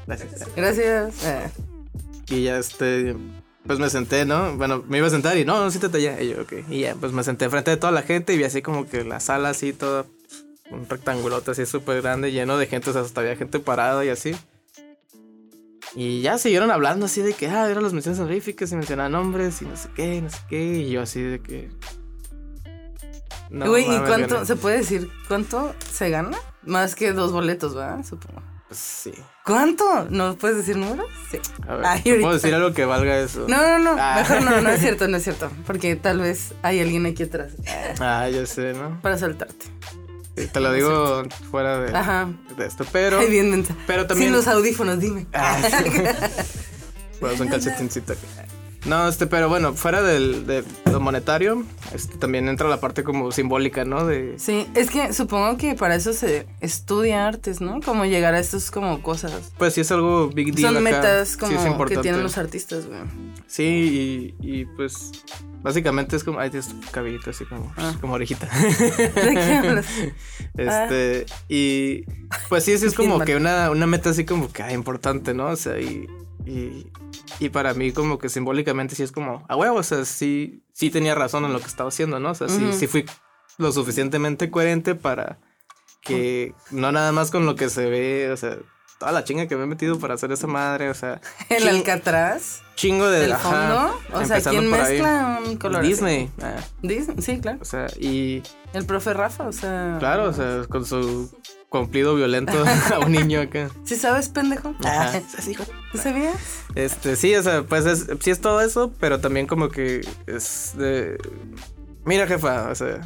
[0.06, 0.48] Gracias.
[0.56, 1.24] Gracias.
[1.24, 1.50] Eh,
[2.30, 3.14] Y ya este,
[3.66, 4.56] pues me senté, ¿no?
[4.56, 6.20] Bueno, me iba a sentar y no, no, siéntate allá.
[6.20, 6.52] Y yo, ok.
[6.68, 9.04] Y ya, pues me senté enfrente de toda la gente y vi así como que
[9.04, 10.04] la sala así toda
[10.70, 14.08] un rectangulote así súper grande, lleno de gente, o sea, hasta había gente parada y
[14.08, 14.34] así.
[15.94, 19.62] Y ya siguieron hablando así de que, ah, eran las menciones honoríficas y mencionaban nombres
[19.62, 20.62] y no sé qué, no sé qué.
[20.78, 21.70] Y yo así de que.
[23.50, 26.36] No, Güey, ¿y mames, cuánto, se puede decir cuánto se gana?
[26.64, 28.04] Más que dos boletos, ¿verdad?
[28.04, 28.42] Supongo.
[28.74, 29.12] Sí.
[29.44, 30.06] ¿Cuánto?
[30.10, 31.06] ¿No puedes decir números?
[31.30, 31.38] Sí.
[31.68, 33.46] A ver, Ay, ¿te ¿puedo decir algo que valga eso?
[33.48, 33.96] No, no, no.
[33.98, 34.16] Ah.
[34.18, 35.50] Mejor no, no es cierto, no es cierto.
[35.66, 37.52] Porque tal vez hay alguien aquí atrás
[38.00, 39.00] Ah, yo sé, ¿no?
[39.02, 39.66] para saltarte.
[40.36, 42.28] Sí, te lo digo fuera de, Ajá.
[42.56, 43.20] de esto, pero.
[43.20, 45.26] Ay, bien pero también- Sin los audífonos, dime.
[45.32, 45.90] Ah, sí.
[47.20, 48.26] Pues un calcetincito aquí.
[48.86, 50.62] No, este, pero bueno, fuera del, de
[50.92, 51.64] lo monetario,
[51.94, 54.04] este, también entra la parte como simbólica, ¿no?
[54.06, 57.80] De, Sí, es que supongo que para eso se estudia artes, ¿no?
[57.80, 59.52] Como llegar a estas como cosas.
[59.56, 60.96] pues sí es algo big deal Son acá.
[60.96, 63.00] metas como que tienen los artistas, güey.
[63.46, 65.12] Sí, y, y, pues
[65.62, 67.94] básicamente es como, ay, tienes tu cabellito así como, Ah.
[68.00, 68.46] como orejita.
[68.58, 69.86] ¿De qué hablas?
[70.56, 72.04] Este, y
[72.48, 75.46] pues sí, sí es como que una, una meta así como que ah, importante, ¿no?
[75.48, 76.06] O sea, y,
[76.46, 76.86] y,
[77.40, 80.90] y para mí como que simbólicamente sí es como, ah, huevo, o sea, sí, sí
[80.90, 82.30] tenía razón en lo que estaba haciendo, ¿no?
[82.30, 82.72] O sea, sí, Ujú.
[82.72, 83.04] sí fui
[83.58, 85.38] lo suficientemente coherente para
[86.00, 88.58] que no nada más con lo que se ve, o sea,
[88.98, 91.68] toda la chinga que me he metido para hacer esa madre, o sea, El ching-
[91.68, 93.50] Alcatraz, chingo de el ajá,
[94.10, 94.20] fondo.
[94.20, 94.70] O sea, ¿quién ahí.
[94.70, 95.82] mezcla un color?
[95.82, 96.30] Disney,
[96.82, 97.58] Disney, sí, claro.
[97.60, 99.96] o sea, y El profe Rafa, o sea.
[99.98, 101.30] claro, o sea, con su
[101.80, 102.52] cumplido violento
[102.94, 103.68] a un niño acá.
[103.84, 104.74] ¿Sí sabes, pendejo?
[104.84, 105.54] Ah, ¿Sí
[105.98, 106.36] sabías?
[106.76, 110.72] Este, sí, o sea, pues es, sí es todo eso, pero también como que es
[110.76, 111.18] de.
[112.04, 113.00] Mira, jefa, o sea,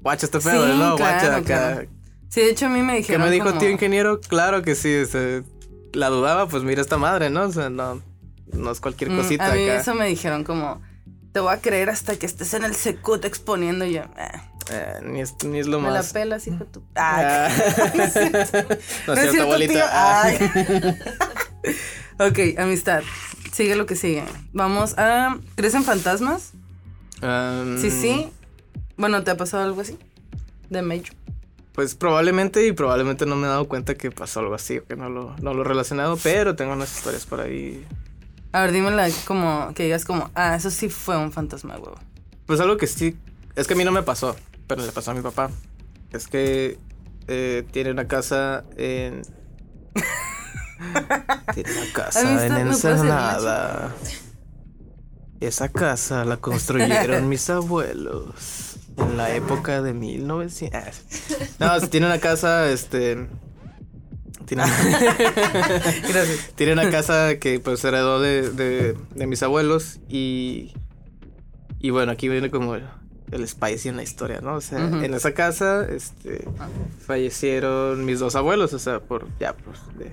[0.00, 0.96] guacha este pedo, Sí, ¿no?
[0.96, 1.42] claro, guacha acá.
[1.44, 1.88] claro.
[2.28, 3.22] Sí, de hecho a mí me ¿Qué dijeron.
[3.22, 4.20] me dijo como- tío ingeniero?
[4.20, 5.42] Claro que sí, o sea,
[5.92, 7.42] la dudaba, pues mira esta madre, ¿no?
[7.42, 8.02] O sea, no,
[8.52, 9.80] no es cualquier Mm, cosita a mí acá.
[9.80, 10.80] eso me dijeron como.
[11.32, 14.02] Te voy a creer hasta que estés en el Secut exponiendo y yo.
[14.16, 16.12] ah, Eh, ni, es, ni es lo me la más.
[16.12, 16.82] pelas, hijo de tu.
[16.96, 17.48] Ah.
[17.48, 17.50] Ah,
[17.96, 19.42] no es cierto, tío?
[19.42, 19.88] abuelita.
[19.92, 20.22] Ah.
[20.24, 20.98] Ay.
[22.18, 23.02] ok, amistad.
[23.52, 24.24] Sigue lo que sigue.
[24.52, 25.38] Vamos a.
[25.54, 26.52] ¿Crees en fantasmas?
[27.22, 28.28] Um, Sí, sí.
[28.96, 29.98] Bueno, ¿te ha pasado algo así?
[30.68, 31.14] De Major.
[31.72, 34.96] Pues probablemente y probablemente no me he dado cuenta que pasó algo así, o que
[34.96, 37.84] no lo, no lo he relacionado, pero tengo unas historias por ahí
[38.52, 39.72] A ver, dímela como.
[39.74, 40.30] Que digas como.
[40.34, 41.96] Ah, eso sí fue un fantasma, huevo.
[42.46, 43.16] Pues algo que sí,
[43.56, 44.36] es que a mí no me pasó,
[44.66, 45.50] pero le pasó a mi papá.
[46.12, 46.78] Es que
[47.28, 49.22] eh, tiene una casa en...
[51.54, 53.94] tiene una casa en ¿me puedes decir Ensenada.
[55.40, 60.80] Esa casa la construyeron mis abuelos en la época de 1900.
[61.60, 63.26] Ah, No, tiene una casa, este...
[64.46, 64.62] Tiene,
[66.08, 66.52] Gracias.
[66.54, 70.72] tiene una casa que pues heredó de, de, de mis abuelos y...
[71.80, 72.76] Y bueno, aquí viene como
[73.30, 74.54] el, spicy en la historia, ¿no?
[74.54, 76.44] O sea, en esa casa, este,
[77.06, 80.12] fallecieron mis dos abuelos, o sea, por, ya, pues, de,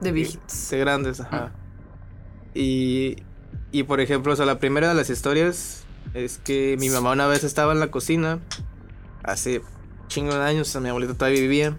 [0.00, 0.70] De viejitos.
[0.70, 1.52] de grandes, ajá.
[2.54, 3.16] Y,
[3.72, 5.84] y por ejemplo, o sea, la primera de las historias
[6.14, 8.38] es que mi mamá una vez estaba en la cocina,
[9.22, 9.62] hace
[10.08, 11.76] chingo de años, o sea, mi abuelita todavía vivía,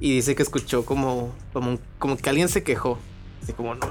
[0.00, 2.98] y dice que escuchó como, como, un- como que alguien se quejó,
[3.42, 3.86] así como, no,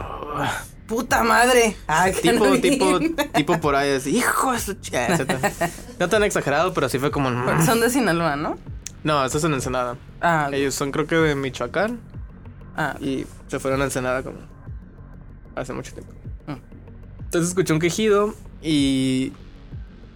[0.92, 1.78] ¡Puta madre!
[1.88, 3.00] Ay, tipo, no tipo,
[3.34, 4.94] tipo por ahí, así, hijo de su ch-".
[4.94, 5.70] Ah.
[6.00, 7.66] No tan exagerado, pero sí fue como, "Mm".
[7.66, 8.58] Son de Sinaloa, ¿no?
[9.06, 9.96] no, esto es en Ensenada.
[10.20, 10.50] Ah.
[10.52, 12.00] Ellos son creo que de Michoacán
[12.76, 14.38] ah, y se fueron a Ensenada como
[15.56, 16.12] hace mucho tiempo.
[16.48, 17.24] Mm.
[17.24, 19.32] Entonces escuché un quejido y,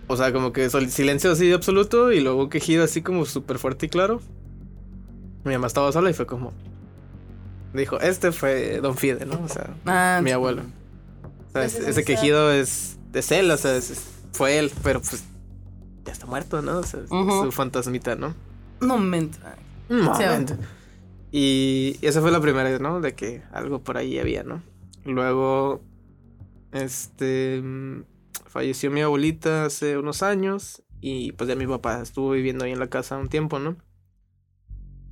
[0.07, 3.85] o sea, como que silencio así absoluto y luego un quejido así como súper fuerte
[3.85, 4.21] y claro.
[5.45, 6.51] Mi mamá estaba sola y fue como,
[7.81, 9.41] dijo, este fue Don Fide, ¿no?
[9.43, 10.63] O sea, ah, mi abuelo.
[11.49, 14.99] O sea, ese, ese quejido es, es él, o sea, es- es- fue él, pero
[15.01, 15.23] pues
[16.05, 16.79] ya está muerto, ¿no?
[16.79, 17.45] O sea, es Ujú.
[17.45, 18.35] su fantasmita, ¿no?
[18.81, 19.37] Momento.
[19.89, 20.55] Momento.
[21.31, 23.01] Y esa fue la primera, ¿no?
[23.01, 24.61] De que algo por ahí había, ¿no?
[25.05, 25.81] Luego,
[26.71, 28.03] este, mm,
[28.47, 32.79] falleció mi abuelita hace unos años y pues ya mi papá estuvo viviendo ahí en
[32.79, 33.77] la casa un tiempo, ¿no?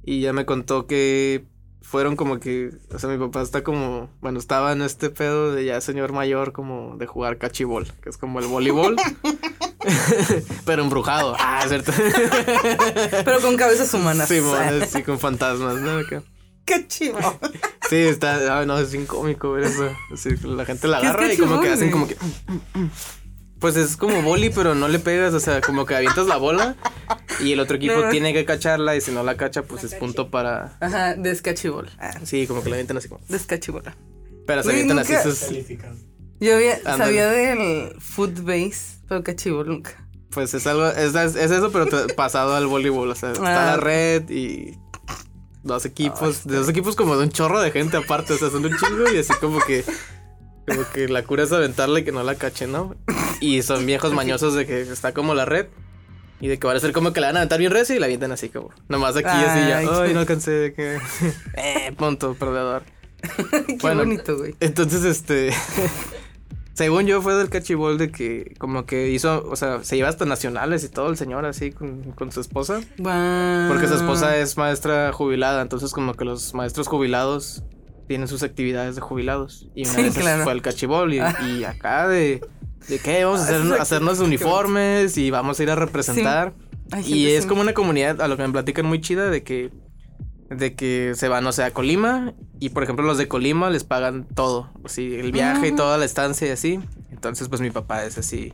[0.03, 1.45] Y ya me contó que
[1.84, 5.65] fueron como que, o sea, mi papá está como, bueno, estaba en este pedo de
[5.65, 8.95] ya señor mayor como de jugar cachibol, que es como el voleibol,
[10.65, 11.36] pero embrujado.
[11.38, 11.91] Ah, es cierto.
[13.25, 14.27] Pero con cabezas humanas.
[14.27, 14.41] Sí,
[14.89, 15.97] sí, con fantasmas, ¿no?
[15.99, 16.23] Acá.
[16.65, 17.19] ¡Qué chivo!
[17.89, 19.89] Sí, está, ay, no, es bien cómico ver eso.
[20.13, 22.15] Así, la gente la ¿Qué es agarra y como que cachibol, hacen como que.
[23.64, 26.76] Pues es como boli, pero no le pegas, o sea, como que avientas la bola
[27.39, 28.09] y el otro equipo No.
[28.09, 30.76] tiene que cacharla y si no la cacha, pues es punto para.
[30.82, 31.89] Ajá, descachibol.
[31.97, 33.22] Ah, Sí, como que la avientan así como.
[33.30, 33.95] descachibola.
[34.45, 35.39] Pero se avientan así nunca- sus.
[35.45, 35.95] Calificado.
[36.41, 39.91] Yo había, sabía del footbase, pero cachibol nunca.
[40.32, 43.09] Pues es algo, es, es eso, pero te- pasado al voleibol.
[43.11, 43.43] O sea, está
[43.74, 43.78] Ah.
[43.78, 44.78] la red y
[45.64, 48.34] dos equipos, de dos equipos como de un chorro de gente aparte.
[48.34, 49.86] O sea, son un chingo y así como que.
[50.68, 52.95] Como que la cura es aventarle y que no la cache, ¿no?
[53.41, 55.68] Y son viejos mañosos de que está como la red.
[56.39, 57.99] Y de que van a ser como que la van a aventar bien recio y
[57.99, 58.72] la avientan así como.
[58.89, 59.78] Nomás aquí así ya.
[59.78, 60.97] Ay, Ay, no alcancé de que.
[61.55, 62.84] eh, punto, perdedor.
[63.68, 64.01] Qué Bueno.
[64.01, 64.53] bonito, güey.
[64.59, 65.51] Entonces, este.
[66.74, 70.26] según yo, fue del cachibol de que, como que hizo, o sea, se iba hasta
[70.26, 72.82] nacionales y todo el señor así con, con su esposa.
[72.97, 73.70] Guau.
[73.70, 77.64] Porque su esposa es maestra jubilada, entonces, como que los maestros jubilados
[78.08, 79.70] tienen sus actividades de jubilados.
[79.76, 80.43] Y una Sí, claro.
[80.43, 82.41] fue al cachibol y, y acá de.
[82.88, 83.24] ¿De qué?
[83.24, 83.82] Vamos a hacer, Exacto.
[83.82, 86.54] hacernos uniformes y vamos a ir a representar.
[87.06, 89.72] Y es como una comunidad, a lo que me platican muy chida, de que
[90.49, 93.84] de que se van, o sea, a Colima y por ejemplo los de Colima les
[93.84, 95.76] pagan todo, así el viaje y Ah.
[95.76, 96.80] toda la estancia y así.
[97.12, 98.54] Entonces, pues mi papá es así,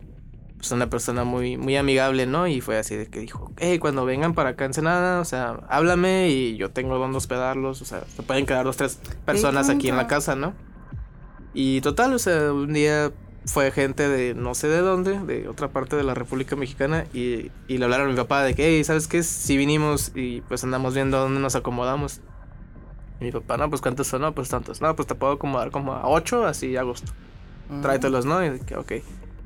[0.59, 2.45] pues una persona muy muy amigable, ¿no?
[2.45, 5.61] Y fue así de que dijo, "Hey, cuando vengan para acá a Ensenada, o sea,
[5.69, 9.87] háblame y yo tengo donde hospedarlos, o sea, se pueden quedar dos tres personas aquí
[9.87, 10.53] en la casa, ¿no?"
[11.53, 13.11] Y total, o sea, un día
[13.45, 17.51] fue gente de no sé de dónde, de otra parte de la República Mexicana, y,
[17.67, 19.23] y le hablaron a mi papá de que, hey, ¿sabes qué?
[19.23, 22.21] Si vinimos y pues andamos viendo dónde nos acomodamos.
[23.19, 24.21] Y mi papá, no, pues ¿cuántos son?
[24.21, 24.81] No, pues tantos.
[24.81, 27.11] No, pues te puedo acomodar como a ocho, así agosto.
[27.69, 27.81] Mm.
[27.81, 28.45] Tráetelos, ¿no?
[28.45, 28.91] Y que, ok.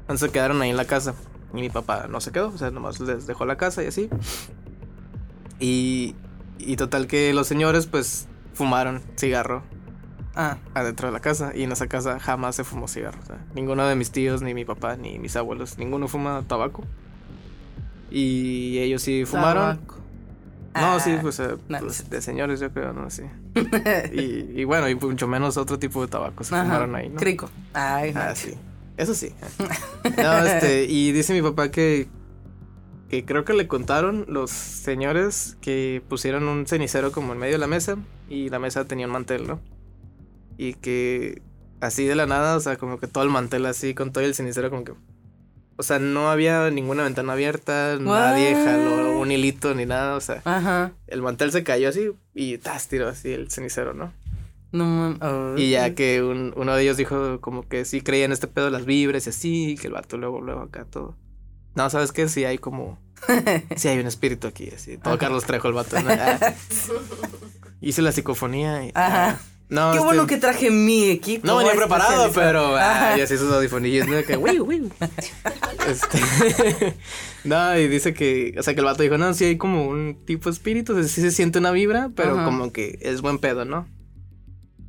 [0.03, 1.15] Entonces se quedaron ahí en la casa.
[1.53, 4.09] Y mi papá no se quedó, o sea, nomás les dejó la casa y así.
[5.59, 6.15] Y,
[6.57, 9.63] y total que los señores, pues, fumaron cigarro
[10.35, 13.19] Ah, adentro de la casa y en esa casa jamás se fumó cigarro.
[13.21, 16.83] O sea, ninguno de mis tíos, ni mi papá, ni mis abuelos, ninguno fuma tabaco.
[18.09, 19.77] Y ellos sí fumaron.
[19.77, 19.95] tabaco.
[20.75, 23.21] No, Ah, sí, pues, eh, no, pues, de señores yo creo, no sí.
[24.11, 27.19] y, y bueno, y mucho menos otro tipo de tabaco se Ajá, fumaron ahí, ¿no?
[27.19, 27.47] Crico.
[27.73, 28.21] Ay, no.
[28.21, 28.55] Ah, sí.
[28.97, 29.33] Eso sí.
[30.17, 32.07] No, este, y dice mi papá que
[33.09, 37.59] que creo que le contaron los señores que pusieron un cenicero como en medio de
[37.59, 37.95] la mesa
[38.27, 39.61] y la mesa tenía un mantel, ¿no?
[40.57, 41.43] Y que
[41.79, 44.33] así de la nada, o sea, como que todo el mantel así con todo el
[44.33, 44.93] cenicero como que
[45.75, 50.41] o sea, no había ninguna ventana abierta, nadie jaló un hilito ni nada, o sea,
[50.45, 50.93] Ajá.
[51.07, 54.11] el mantel se cayó así y tas tiró así el cenicero, ¿no?
[54.73, 55.57] No.
[55.57, 58.65] Y ya que un- uno de ellos dijo como que sí creía en este pedo
[58.65, 61.15] de las vibras y así, que el vato luego, luego acá todo.
[61.75, 62.27] No, ¿sabes qué?
[62.27, 62.99] Sí hay como...
[63.77, 64.97] Sí hay un espíritu aquí, así.
[64.97, 65.17] Todo.
[65.17, 65.99] Carlos Trejo el vato.
[66.01, 66.09] ¿no?
[66.11, 66.53] Ah.
[67.81, 68.91] Hice la psicofonía y...
[68.93, 69.29] Ajá.
[69.29, 69.39] ah.
[69.69, 71.47] No, Qué este, bueno que traje mi equipo.
[71.47, 72.69] No venía preparado, especializado.
[72.69, 72.77] pero...
[72.77, 73.17] Ah, Ajá.
[73.17, 74.21] y así sus audífonillos, ¿no?
[74.23, 74.33] Que...
[75.89, 76.95] Este...
[77.43, 78.55] no, y dice que...
[78.57, 80.95] O sea, que el vato dijo, no, sí hay como un tipo de espíritu, o
[80.95, 82.45] sea, sí se siente una vibra, pero Ajá.
[82.45, 83.87] como que es buen pedo, ¿no?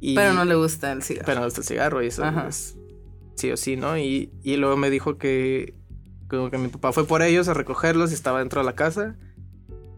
[0.07, 1.27] Y- Pero no le gusta el cigarro.
[1.27, 2.49] pero no está el cigarro y eso Ajá.
[2.49, 2.77] es
[3.37, 3.97] sí o sí, ¿no?
[3.99, 5.75] Y, y luego me dijo que
[6.29, 9.17] como que mi papá fue por ellos a recogerlos y estaba dentro de la casa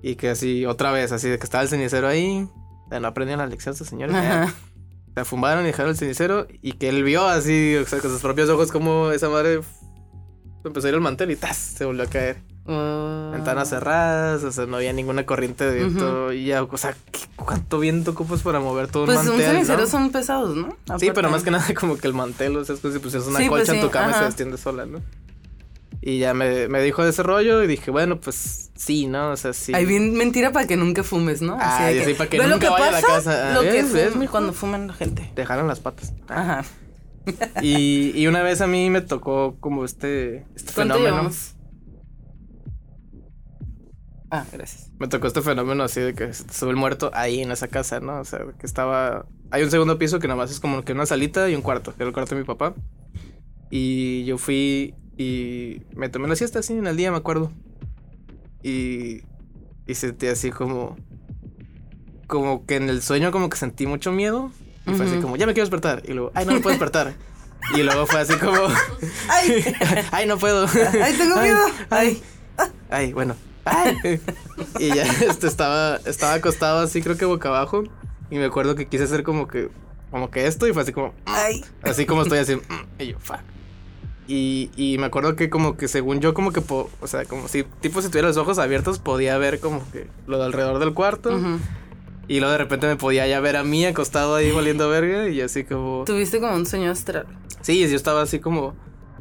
[0.02, 2.48] y que así otra vez, así de que estaba el cenicero ahí,
[2.90, 4.16] no aprendían la lección estos señores,
[5.14, 8.20] se fumaron y dejaron el cenicero y que él vio así, o sea, con sus
[8.20, 9.60] propios ojos como esa madre
[10.64, 11.56] empezó a ir al mantel y ¡tas!
[11.56, 12.36] se volvió a caer.
[12.68, 13.30] Oh.
[13.32, 17.20] Ventanas cerradas, o sea, no había ninguna corriente de viento y ya, o sea, ¿qué-
[17.36, 19.46] ¿cuánto viento ocupas para mover todo Pues un mantel?
[19.46, 19.86] cenicero no?
[19.86, 20.76] son pesados, ¿no?
[20.98, 23.28] Sí, pero más que nada como que el mantel, o sea, es como si pusieras
[23.28, 25.00] una Sí, pues colcha en tu sí, cama y se extiende sola, ¿no?
[26.02, 29.30] Y ya me, me dijo de ese rollo y dije, bueno, pues sí, ¿no?
[29.30, 29.74] O sea, sí.
[29.74, 31.56] Hay bien mentira para que nunca fumes, ¿no?
[31.60, 33.52] Ah, de ya sé, para que nunca vaya a la casa.
[33.54, 33.92] Lo Ah, que ¿ves?
[33.92, 34.30] ¿ves, fuma mijo?
[34.32, 35.32] cuando fuman la gente.
[35.34, 36.12] Dejaron las patas.
[36.28, 36.64] Ajá.
[37.60, 41.06] Y, y una vez a mí me tocó como este, este ¿Cuánto fenómeno.
[41.16, 41.54] llevamos?
[44.30, 44.90] Ah, gracias.
[44.98, 48.20] Me tocó este fenómeno así de que sube el muerto ahí en esa casa, ¿no?
[48.20, 49.26] O sea, que estaba...
[49.50, 51.94] Hay un segundo piso que nada más es como que una salita y un cuarto,
[51.94, 52.74] que era el cuarto de mi papá.
[53.70, 57.52] Y yo fui y me tomé la siesta así en el día, me acuerdo.
[58.62, 59.22] Y,
[59.86, 60.96] y sentí así como...
[62.26, 64.50] Como que en el sueño como que sentí mucho miedo.
[64.86, 66.02] Y fue así como, ya me quiero despertar.
[66.06, 67.14] Y luego, ay, no me puedo despertar.
[67.74, 68.58] Y luego fue así como,
[69.28, 69.64] ¡Ay!
[70.12, 70.66] ay, no puedo.
[71.02, 71.60] ¡Ay, tengo miedo!
[71.90, 72.22] ¡Ay!
[72.90, 73.36] Ay, bueno.
[73.66, 74.20] Ay.
[74.78, 77.84] Y ya este, estaba, estaba acostado así, creo que boca abajo.
[78.30, 79.68] Y me acuerdo que quise hacer como que,
[80.10, 81.64] como que esto y fue así como, ¡Ay!
[81.82, 82.56] así como estoy así.
[82.98, 83.38] Y yo, fuck.
[84.28, 87.46] Y, y me acuerdo que como que según yo como que, po- o sea, como
[87.48, 90.94] si tipo si tuviera los ojos abiertos podía ver como que lo de alrededor del
[90.94, 91.30] cuarto.
[91.36, 91.58] Ujú.
[92.28, 95.40] Y luego de repente me podía ya ver a mí acostado ahí valiendo verga y
[95.42, 96.02] así como...
[96.06, 97.26] Tuviste como un sueño astral.
[97.60, 98.74] Sí, yo estaba así como...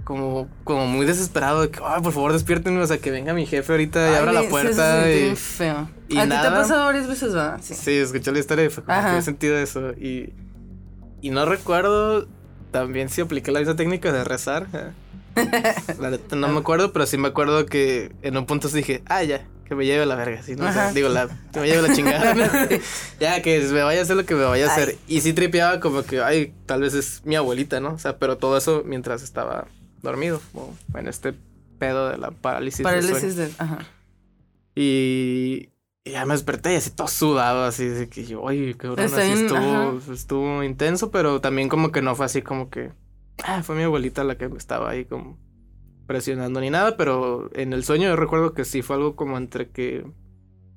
[0.05, 3.45] Como, como muy desesperado de que, ay, por favor, despiértenme, o sea, que venga mi
[3.45, 5.35] jefe ahorita y Ay, abra la puerta se siente y...
[5.35, 5.89] feo.
[6.07, 7.59] y ¿A ti te ha pasado varias veces, verdad?
[7.61, 7.73] Sí.
[7.73, 9.91] Sí, escuché la historia y fue como que he sentido eso.
[9.93, 10.31] Y,
[11.21, 12.27] y no recuerdo
[12.71, 14.67] también si apliqué la misma técnica de rezar.
[14.73, 14.91] eh,
[15.99, 19.23] La neta no me acuerdo, pero sí me acuerdo que en un punto dije, ah,
[19.23, 20.69] ya, que me lleve la verga, sí, ¿no?
[20.69, 22.35] O sea, digo, la, que me lleve la chingada.
[23.19, 24.97] ya, que me vaya a hacer lo que me vaya a hacer.
[25.07, 27.93] Y sí tripeaba como que, ay, tal vez es mi abuelita, ¿no?
[27.93, 29.67] O sea, pero todo eso mientras estaba
[30.05, 31.33] dormido, o en este
[31.77, 32.85] pedo de la parálisis.
[32.85, 33.13] del sueño.
[33.13, 33.51] Parálisis de.
[33.57, 33.79] Ajá.
[34.75, 35.69] Y,
[36.03, 39.03] y ya me desperté y así todo sudado, así de que yo, oye, qué Está
[39.03, 42.91] así bien, estuvo, estuvo intenso, pero también como que no fue así como que,
[43.43, 45.37] ah, fue mi abuelita la que me estaba ahí como
[46.07, 49.69] presionando ni nada, pero en el sueño yo recuerdo que sí fue algo como entre
[49.69, 50.05] que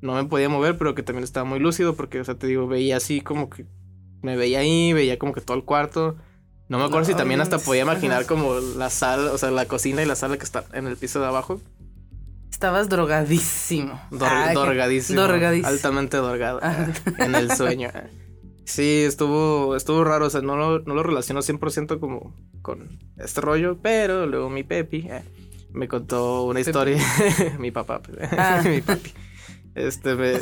[0.00, 2.66] no me podía mover, pero que también estaba muy lúcido, porque, o sea, te digo,
[2.66, 3.66] veía así como que
[4.22, 6.16] me veía ahí, veía como que todo el cuarto.
[6.68, 10.02] No me acuerdo si también hasta podía imaginar como la sala, o sea, la cocina
[10.02, 11.60] y la sala que está en el piso de abajo.
[12.50, 14.00] Estabas drogadísimo.
[14.10, 15.20] Dor- Ah, dorgadísimo.
[15.20, 15.68] Dorgadísimo.
[15.68, 16.58] Altamente dorgado.
[16.62, 16.92] Ajá.
[17.06, 17.90] ah, En el sueño.
[18.64, 20.26] Sí, estuvo, estuvo raro.
[20.26, 23.78] O sea, no lo, no lo relaciono 100% como con este rollo.
[23.80, 25.22] Pero luego mi Pepi eh,
[25.72, 26.98] me contó una historia.
[27.58, 28.02] mi papá.
[28.02, 28.60] pues, Ah.
[28.68, 29.12] mi papi.
[29.78, 30.34] Este, me,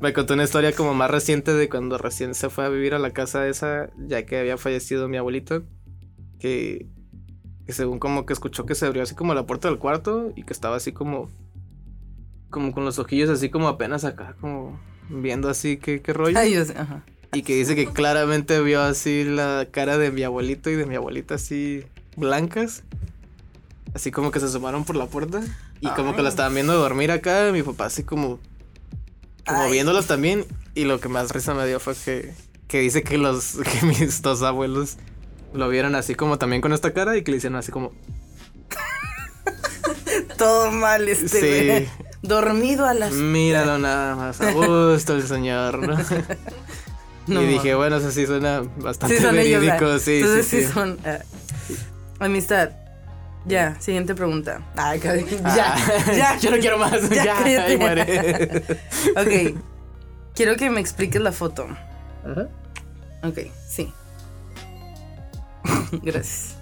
[0.00, 2.98] me contó una historia como más reciente de cuando recién se fue a vivir a
[2.98, 5.62] la casa esa, ya que había fallecido mi abuelito.
[6.38, 6.86] Que,
[7.66, 10.42] que según como que escuchó que se abrió así como la puerta del cuarto y
[10.42, 11.30] que estaba así como
[12.48, 16.38] como con los ojillos así como apenas acá, como viendo así qué, qué rollo.
[16.38, 17.04] Ay, yo sé, ajá.
[17.32, 20.96] Y que dice que claramente vio así la cara de mi abuelito y de mi
[20.96, 21.84] abuelita así
[22.16, 22.82] blancas.
[23.94, 25.40] Así como que se asomaron por la puerta.
[25.80, 27.50] Y como que la estaban viendo dormir acá.
[27.52, 28.40] Mi papá así como...
[29.46, 29.72] Como Ay.
[29.72, 30.46] viéndolos también.
[30.74, 32.32] Y lo que más risa me dio fue que...
[32.68, 33.56] Que dice que los...
[33.80, 34.96] Que mis dos abuelos...
[35.52, 37.16] Lo vieron así como también con esta cara.
[37.16, 37.92] Y que le hicieron así como...
[40.38, 41.86] Todo mal este.
[41.86, 41.88] Sí.
[42.22, 43.12] Dormido a las.
[43.12, 44.40] Míralo nada más.
[44.40, 45.96] A gusto el señor, ¿no?
[47.26, 49.62] No, y dije, bueno, eso sí suena bastante Sí, son verídico.
[49.66, 50.00] ¿verdad?
[50.00, 50.72] sí, Entonces sí, sí, sí.
[50.72, 50.98] son.
[51.04, 51.18] ah,
[52.18, 52.70] amistad.
[53.46, 54.60] Ya, siguiente pregunta.
[54.76, 55.56] Ay, cabrón, Ah,
[56.06, 56.38] ya, ya.
[56.38, 57.08] Yo no quiero más.
[57.10, 57.76] Ya, Ya, cállate.
[57.78, 58.62] muere.
[59.16, 59.60] Ok.
[60.34, 61.66] Quiero que me expliques la foto.
[63.22, 63.38] Ok,
[63.68, 63.92] sí.
[66.02, 66.56] Gracias.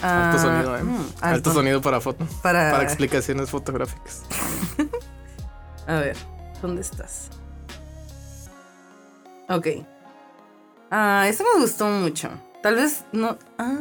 [0.00, 0.82] Alto Ah, sonido, ¿eh?
[0.82, 1.14] mm, Alto.
[1.22, 1.52] alto.
[1.54, 2.26] sonido para foto.
[2.42, 4.22] Para, Para explicaciones fotográficas.
[5.86, 6.16] A ver,
[6.60, 7.28] ¿dónde estás?
[9.48, 9.66] Ok.
[10.90, 12.28] Ah, esto me gustó mucho.
[12.62, 13.38] Tal vez no.
[13.58, 13.76] Ah.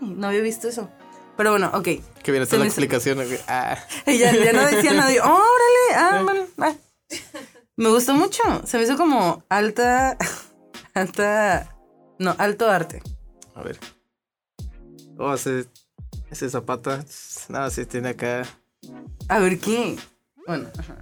[0.00, 0.90] No había visto eso.
[1.36, 1.88] Pero bueno, ok.
[2.22, 3.18] Que viene toda la explicación.
[3.48, 3.78] Ah.
[4.06, 5.20] Ya, ya no decía nadie.
[5.20, 5.94] ¡Órale!
[5.96, 6.74] Ah, bueno, va.
[7.76, 8.42] Me gustó mucho.
[8.66, 10.16] Se me hizo como alta.
[10.94, 11.74] Alta.
[12.18, 13.00] No, alto arte.
[13.54, 13.78] A ver.
[15.18, 15.66] Oh, ese,
[16.30, 17.04] ese zapata.
[17.48, 18.42] Nada, sí tiene acá.
[19.28, 19.96] A ver qué.
[20.46, 20.96] Bueno, ajá.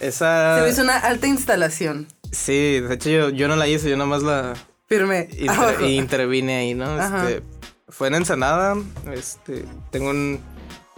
[0.00, 0.56] Esa.
[0.58, 2.06] Se me hizo una alta instalación.
[2.30, 4.54] Sí, de hecho yo, yo no la hice, yo nomás la
[4.86, 5.28] Firme.
[5.38, 6.84] inter- intervine ahí, ¿no?
[6.86, 7.28] Ajá.
[7.30, 7.42] Este,
[7.92, 8.76] fue en Ensenada.
[9.12, 10.40] Este, tengo un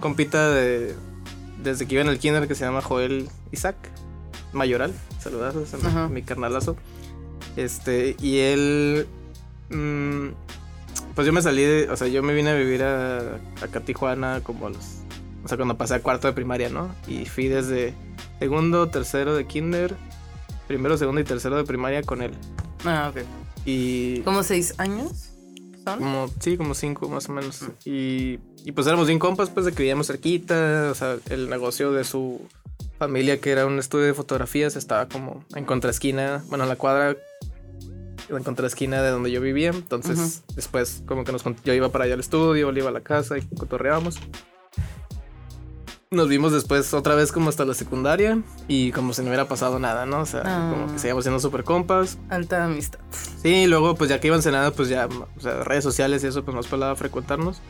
[0.01, 0.95] compita de
[1.63, 3.77] desde que iba en el kinder que se llama Joel Isaac
[4.53, 4.93] Mayoral.
[5.21, 6.09] Saludazos a mi- Ajá.
[6.09, 6.77] mi carnalazo.
[7.57, 9.07] Este, y él
[9.71, 10.29] mm,
[11.15, 13.19] pues yo me salí de, o sea, yo me vine a vivir a,
[13.63, 14.99] acá a Tijuana como a los
[15.45, 16.95] o sea, cuando pasé a cuarto de primaria, ¿no?
[17.07, 17.93] Y fui desde
[18.39, 19.95] segundo, tercero de kinder,
[20.67, 22.33] primero, segundo y tercero de primaria con él.
[22.87, 23.23] Ah, ok.
[23.67, 25.24] Y ¿Como seis años?
[25.85, 25.99] ¿Son?
[25.99, 27.63] como, sí, como cinco más o menos.
[27.85, 30.89] Y, y pues éramos bien compas, pues de que vivíamos cerquita.
[30.91, 32.41] O sea, el negocio de su
[32.99, 37.17] familia, que era un estudio de fotografías, estaba como en contraesquina, bueno, en la cuadra,
[38.29, 39.71] en contraesquina de donde yo vivía.
[39.71, 43.03] Entonces, después, como que nos, yo iba para allá al estudio, él iba a la
[43.03, 44.19] casa y cotorreábamos.
[46.11, 48.39] Nos vimos después otra vez como hasta la secundaria
[48.69, 50.21] y como si no hubiera pasado nada, ¿no?
[50.21, 50.71] O sea, Ah.
[50.73, 52.19] como que seguíamos siendo súper compas.
[52.29, 53.01] Alta amistad.
[53.43, 56.29] Sí, luego pues ya que iba a Ensenada, pues ya, o sea, redes sociales y
[56.29, 57.61] eso, pues nos pelaba frecuentarnos.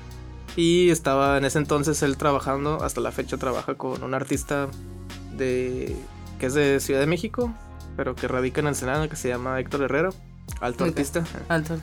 [0.56, 4.68] Y estaba en ese entonces él trabajando, hasta la fecha trabaja con un artista
[5.36, 5.96] de
[6.38, 7.52] que es de Ciudad de México,
[7.96, 10.10] pero que radica en Ensenada, que se llama Héctor Herrera,
[10.60, 11.24] alto artista.
[11.48, 11.76] Alto.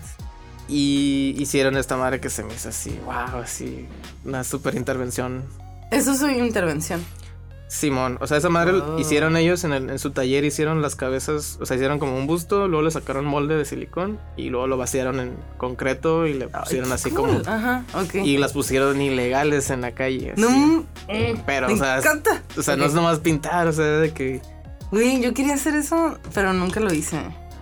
[0.70, 3.88] Y hicieron esta madre que se me hizo así, wow, así,
[4.24, 5.44] una super intervención.
[5.92, 7.04] Eso es su intervención.
[7.68, 9.00] Simón, o sea, esa madre Oh.
[9.00, 12.28] hicieron ellos en, el- en su taller, hicieron las cabezas, o sea, hicieron como un
[12.28, 16.50] busto, luego le sacaron molde de silicón y luego lo vaciaron en concreto y le
[16.50, 17.32] pusieron Ay, así como...
[17.48, 18.16] Ajá, ok.
[18.26, 20.34] Y las pusieron ilegales en la calle.
[20.34, 20.42] así.
[20.42, 20.86] No, mm,
[21.46, 22.44] Pero, me o sea, encanta.
[22.58, 24.42] o sea, no es nomás pintar, o sea, de que...
[24.92, 27.22] Güey, yo quería hacer eso, pero nunca lo hice.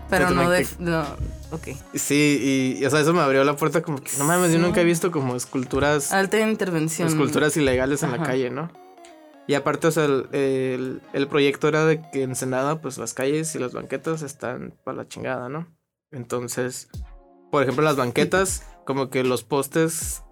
[0.09, 0.67] Pero no de.
[0.79, 1.03] No,
[1.51, 1.67] ok.
[1.93, 4.59] Sí, y, y, o sea, eso me abrió la puerta como que, no mames, yo
[4.59, 6.11] nunca he visto como esculturas...
[6.11, 7.07] Alta intervención.
[7.07, 8.25] esculturas ilegales en la Ajá.
[8.25, 8.71] calle, ¿no?
[9.47, 13.13] Y aparte, o sea, el, el- el proyecto era de que en Ensenada, pues las
[13.13, 15.67] calles y las banquetas están para la chingada, ¿no?
[16.11, 16.87] Entonces,
[17.51, 20.23] por ejemplo, las banquetas, como que los postes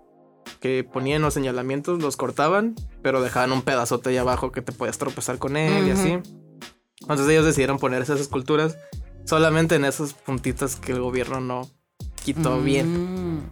[0.59, 4.97] que ponían los señalamientos, los cortaban, pero dejaban un pedazote ahí abajo que te podías
[4.97, 6.19] tropezar con él y así.
[7.01, 8.78] Entonces ellos decidieron poner esas esculturas
[9.28, 11.69] solamente en esos puntitos que el gobierno no
[12.23, 13.36] quitó bien.
[13.36, 13.49] Mm.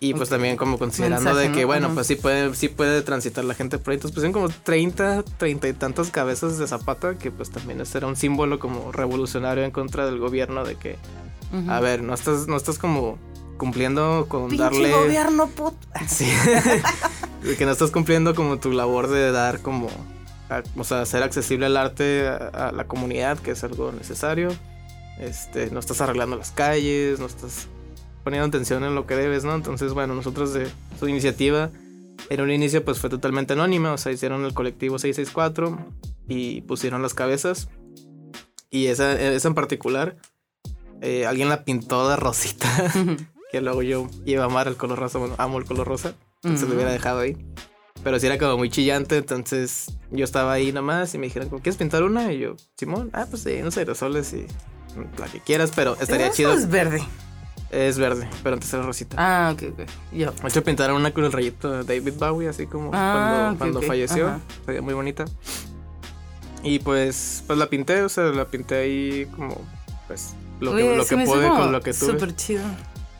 [0.00, 1.66] Y pues también como considerando Mensaje, de que, ¿no?
[1.66, 3.94] bueno, pues sí puede, sí puede transitar la gente por ahí.
[3.96, 8.06] Entonces pusieron como 30, 30 y tantas cabezas de Zapata, que pues también ese era
[8.06, 10.96] un símbolo como revolucionario en contra del gobierno de que,
[11.68, 13.18] a ver, no estás, no estás como
[13.56, 14.90] cumpliendo con Pinche darle...
[14.92, 15.76] gobierno puto.
[16.06, 16.26] Sí.
[17.42, 19.88] de que no estás cumpliendo como tu labor de dar como,
[20.50, 24.50] a- o sea, hacer accesible el arte a, a la comunidad, que es algo necesario.
[25.18, 27.68] Este, no estás arreglando las calles, no estás
[28.24, 29.54] poniendo atención en lo que debes, ¿no?
[29.54, 30.66] Entonces, bueno, nosotros de
[30.98, 31.70] su iniciativa,
[32.30, 35.78] en un inicio pues fue totalmente anónima, o sea, hicieron el colectivo 664
[36.28, 37.68] y pusieron las cabezas.
[38.70, 40.16] Y esa, esa en particular,
[41.00, 42.68] eh, alguien la pintó de rosita,
[43.52, 46.62] que luego yo iba a amar el color rosa, bueno, amo el color rosa, entonces
[46.62, 46.70] Ujú.
[46.70, 47.36] lo hubiera dejado ahí.
[48.02, 51.48] Pero sí era como muy chillante, entonces yo estaba ahí nada más y me dijeron,
[51.48, 52.32] ¿quieres pintar una?
[52.32, 54.46] Y yo, Simón, ah, pues sí, unos aerosoles y
[55.18, 56.52] la que quieras, pero estaría ¿Eso chido.
[56.54, 57.02] es verde.
[57.70, 59.16] Es verde, pero antes era rosita.
[59.18, 59.80] Ah, ok, ok.
[60.12, 60.30] Yo.
[60.30, 63.82] De hecho, pintaron una con el rayito de David Bowie, así como Ah, cuando, cuando
[63.82, 64.28] falleció.
[64.28, 64.40] Ajá.
[64.64, 65.24] Se veía muy bonita.
[66.62, 69.60] Y pues, pues la pinté, o sea, la pinté ahí como,
[70.06, 72.12] pues, lo Oye, que, lo que pude con lo que tuve.
[72.12, 72.62] Súper chido.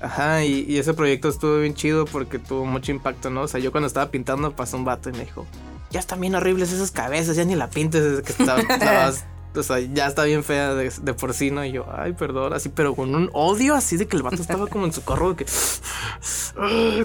[0.01, 3.43] Ajá, y, y ese proyecto estuvo bien chido porque tuvo mucho impacto, ¿no?
[3.43, 5.47] O sea, yo cuando estaba pintando pasó un vato y me dijo,
[5.91, 9.79] ya están bien horribles esas cabezas, ya ni la pintes, es que estabas- o sea,
[9.79, 11.65] ya está bien fea de, de por sí, ¿no?
[11.65, 14.67] Y yo, ay, perdón, así, pero con un odio así de que el vato estaba
[14.67, 15.47] como en su corro de que...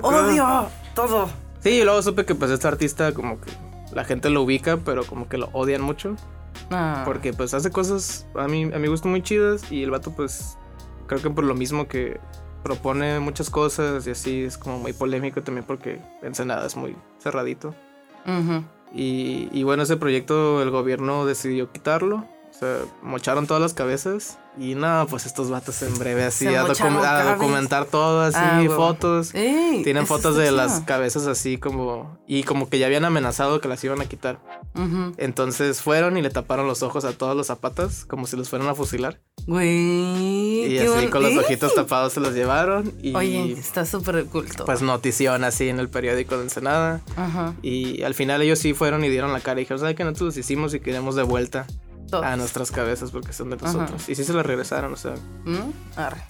[0.02, 0.68] ¡Odio!
[0.96, 1.30] Todo.
[1.62, 3.52] Sí, y luego supe que pues este artista como que
[3.94, 6.16] la gente lo ubica, pero como que lo odian mucho.
[6.72, 7.04] Ah.
[7.06, 10.58] Porque pues hace cosas a mí, a mi gusto muy chidas y el vato pues
[11.08, 12.20] creo que por lo mismo que
[12.64, 17.74] propone muchas cosas y así es como muy polémico también porque Ensenada es muy cerradito.
[18.94, 22.28] Y bueno, ese proyecto el gobierno decidió quitarlo.
[22.60, 26.66] O sea, mocharon todas las cabezas y nada, pues estos vatos en breve así a,
[26.66, 29.34] docu- documentar todo así, Ah, fotos.
[29.34, 30.58] Ey, Tienen fotos de chido.
[30.58, 32.20] las cabezas así como...
[32.28, 34.40] Y como que ya habían amenazado que las iban a quitar.
[35.18, 38.68] Entonces fueron y le taparon los ojos a todos los zapatas como si los fueran
[38.68, 39.22] a fusilar.
[39.48, 40.66] Güey.
[40.66, 42.92] Y qué así con los ojitos tapados se los llevaron.
[43.02, 44.66] Y Oye, está súper oculto.
[44.66, 47.00] pues notición así en el periódico de Ensenada.
[47.62, 50.28] Y al final ellos sí fueron y dieron la cara y dijeron, ¿sabes que nosotros
[50.28, 51.66] los hicimos y queremos de vuelta
[52.14, 53.66] A nuestras cabezas porque son de Ajá.
[53.74, 54.10] nosotros?
[54.10, 55.16] Y sí se las regresaron, o sea.
[55.46, 55.72] ¿Mm?
[55.96, 56.22] Arre.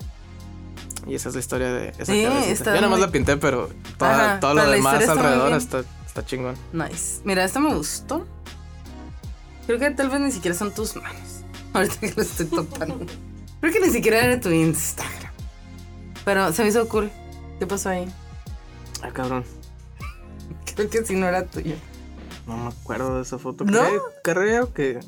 [1.08, 2.66] Y esa es la historia de esa Sí, cabecita.
[2.66, 5.84] Yo nada más muy- la pinté, pero toda- Ajá, todo lo demás está alrededor está,
[6.06, 6.56] está chingón.
[6.74, 7.22] Nice.
[7.24, 8.28] Mira, esto me gustó.
[9.66, 11.44] Creo que tal vez ni siquiera son tus manos.
[11.74, 13.06] Ahorita que lo estoy topando.
[13.62, 15.32] Creo que ni siquiera era tu Instagram.
[16.26, 17.10] Pero se me hizo cool.
[17.60, 18.12] ¿Qué pasó ahí?
[19.02, 19.44] Ah, cabrón.
[20.76, 21.76] Creo que sí no era tuyo.
[22.48, 23.64] No me acuerdo de esa foto.
[23.64, 23.82] ¿No?
[24.24, 25.00] Creo que.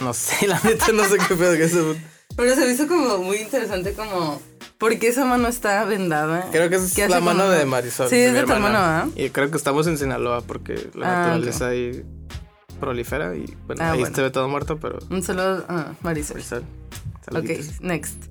[0.00, 1.98] No sé, la neta no sé qué pedo que es esa foto.
[2.36, 4.40] Pero se me hizo como muy interesante como...
[4.78, 6.48] ¿Por qué esa mano está vendada?
[6.52, 8.10] Creo que es ¿Qué hace la mano de Marisol.
[8.10, 8.78] Sí, es mi de tu hermana.
[8.78, 9.20] hermano, ¿ah?
[9.22, 12.04] Y creo que estamos en Sinaloa porque la Ah, naturaleza ahí
[12.78, 14.14] prolifera y bueno, Ah, ahí bueno.
[14.14, 16.36] se ve todo muerto, pero Un saludo a Marisol.
[16.36, 16.64] Marisol.
[17.32, 18.24] Ok, next.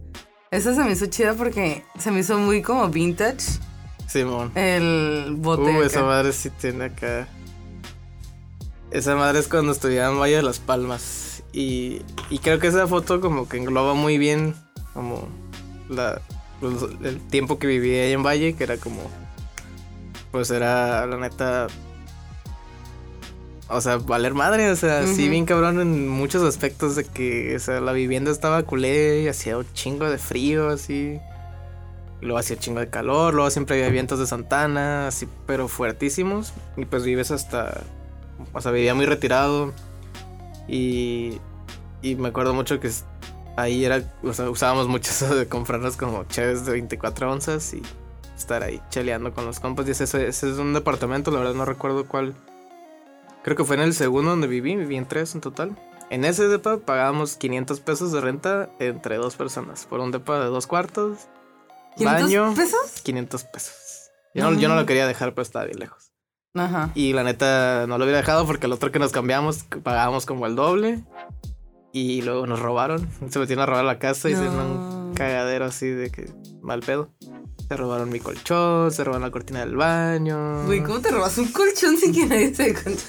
[0.52, 3.60] Esa se me hizo chida porque se me hizo muy como vintage
[4.08, 4.52] Simón.
[4.54, 5.64] el bote.
[5.64, 5.86] Uh, acá.
[5.88, 7.28] esa madre sí tiene acá.
[8.96, 11.44] Esa madre es cuando estudiaba en Valle de las Palmas.
[11.52, 14.56] Y, y creo que esa foto como que engloba muy bien
[14.94, 15.28] como
[15.90, 16.22] la,
[17.04, 19.02] el tiempo que viví ahí en Valle, que era como...
[20.32, 21.68] Pues era la neta...
[23.68, 25.32] O sea, valer madre, o sea, sí Ujú.
[25.32, 29.58] bien cabrón en muchos aspectos de que, o sea, la vivienda estaba culé y hacía
[29.58, 31.20] un chingo de frío, así.
[32.22, 36.54] Luego hacía chingo de calor, luego siempre había vientos de Santana, así, pero fuertísimos.
[36.78, 37.82] Y pues vives hasta.
[38.54, 39.74] O sea, vivía muy retirado.
[40.68, 41.40] Y.
[42.02, 42.92] Y me acuerdo mucho que
[43.58, 44.04] ahí era.
[44.24, 47.82] O sea, usábamos mucho eso de comprarnos como chaves de 24 onzas y
[48.38, 49.88] estar ahí cheleando con los compas.
[49.88, 52.36] Y ese, ese es un departamento, la verdad no recuerdo cuál.
[53.44, 55.78] Creo que fue en el segundo donde viví, viví en tres en total.
[56.10, 59.86] En ese depa pagábamos 500 pesos de renta entre dos personas.
[59.86, 61.28] Por un depa de dos cuartos,
[61.98, 63.02] ¿500 baño, pesos?
[63.04, 64.12] 500 pesos.
[64.34, 66.12] Yo no, yo no lo quería dejar, pero estaba bien lejos.
[66.56, 66.92] Ajá.
[66.96, 70.46] Y la neta no lo hubiera dejado porque el otro que nos cambiamos pagábamos como
[70.48, 71.04] el doble.
[71.92, 73.08] Y luego nos robaron.
[73.30, 75.06] Se metieron a robar la casa y hicieron No.
[75.08, 76.30] un cagadero así de que
[76.62, 77.10] mal pedo.
[77.70, 80.66] Se robaron mi colchón, se robaron la cortina del baño.
[80.66, 83.02] Güey, ¿cómo te robas un colchón sin que nadie se dé cuenta?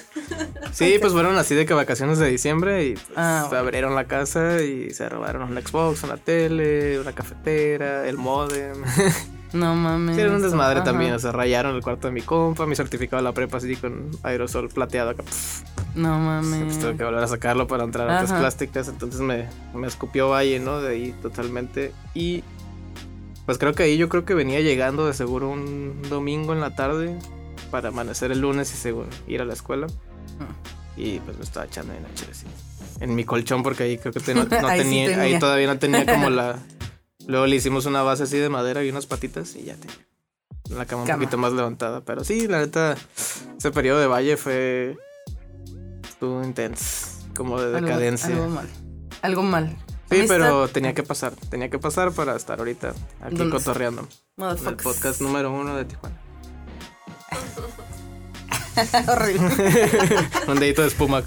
[0.73, 3.65] Sí, pues fueron así de que vacaciones de diciembre y pues, Ah, bueno.
[3.65, 8.83] abrieron la casa y se robaron un Xbox, una tele, una cafetera, el modem.
[9.57, 10.19] No mames.
[10.19, 10.85] Era un desmadre Ajá.
[10.85, 13.75] también, o sea, rayaron el cuarto de mi compa, mi certificado de la prepa así
[13.77, 15.23] con aerosol plateado acá.
[15.95, 16.65] No mames.
[16.65, 18.39] pues tuve que volver a sacarlo para entrar a Ajá.
[18.39, 20.81] plásticas, entonces me, me escupió Valle, ¿no?
[20.81, 21.93] De ahí totalmente.
[22.15, 22.45] Y
[23.47, 26.75] pues creo que ahí yo creo que venía llegando de seguro un domingo en la
[26.75, 27.17] tarde
[27.71, 29.87] para amanecer el lunes y seguro ir a la escuela.
[30.41, 30.47] Ah.
[30.97, 32.47] Y pues me estaba echando en noche así.
[33.01, 34.49] En mi colchón porque ahí creo que no, sí
[34.79, 35.21] tenía.
[35.21, 36.59] ahí todavía no tenía como la...
[37.27, 39.97] Luego le hicimos una base así de madera y unas patitas y ya tenía
[40.71, 42.01] la cama, un poquito más levantada.
[42.03, 42.97] Pero sí, la neta,
[43.59, 44.97] ese periodo de valle fue...
[46.09, 48.29] Estuvo intenso, como de Algo- decadencia.
[48.35, 48.69] Algo, mal.
[49.23, 49.77] Algo mal.
[50.11, 54.07] Sí, pero tenía que pasar, tenía que pasar para estar ahorita aquí cotorreando.
[54.39, 56.17] En el podcast número uno de Tijuana.
[59.09, 59.51] Horrible.
[60.49, 61.23] Un dedito de espuma.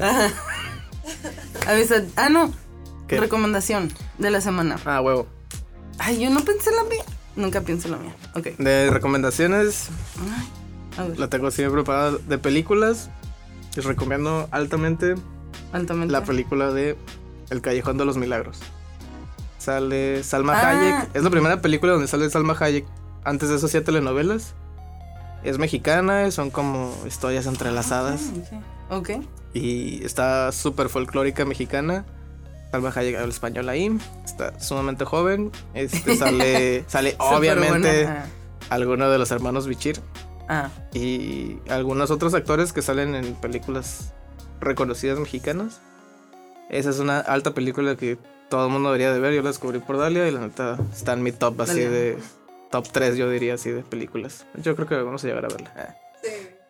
[1.68, 2.04] Amistad.
[2.16, 2.54] Ah, no.
[3.08, 3.20] ¿Qué?
[3.20, 4.80] Recomendación de la semana.
[4.86, 5.28] Ah, huevo.
[6.00, 7.04] Ay, yo no pensé en la mía.
[7.36, 8.16] Nunca pienso en la mía.
[8.36, 8.58] Ok.
[8.58, 9.90] De recomendaciones,
[10.98, 13.10] A ver, la tengo siempre preparada de películas.
[13.76, 15.16] Les recomiendo altamente
[15.72, 16.12] altamente.
[16.12, 16.98] la película de
[17.50, 18.60] El Callejón de los Milagros.
[19.58, 20.70] Sale Salma Ah.
[20.70, 21.16] Hayek.
[21.16, 22.86] Es la primera película donde sale Salma Hayek.
[23.24, 24.54] Antes de eso hacía telenovelas.
[25.44, 28.22] Es mexicana, son como historias entrelazadas.
[28.90, 29.12] Ah, Ok.
[29.54, 32.06] Y está súper folclórica mexicana.
[32.72, 33.98] Salma Hayek habla español ahí.
[34.26, 35.52] Está sumamente joven.
[35.74, 38.08] Este sale, sale obviamente
[38.70, 40.00] alguno de los hermanos Bichir.
[40.48, 44.14] Ah, Y algunos otros actores que salen en películas
[44.60, 45.80] reconocidas mexicanas.
[46.70, 48.18] Esa es una alta película que
[48.50, 49.34] todo el mundo debería de ver.
[49.34, 51.90] Yo la descubrí por Dalia y la neta está en mi top así Dalia.
[51.90, 52.18] de
[52.72, 54.46] top 3 yo diría así de películas.
[54.56, 55.96] Yo creo que vamos a llegar a verla.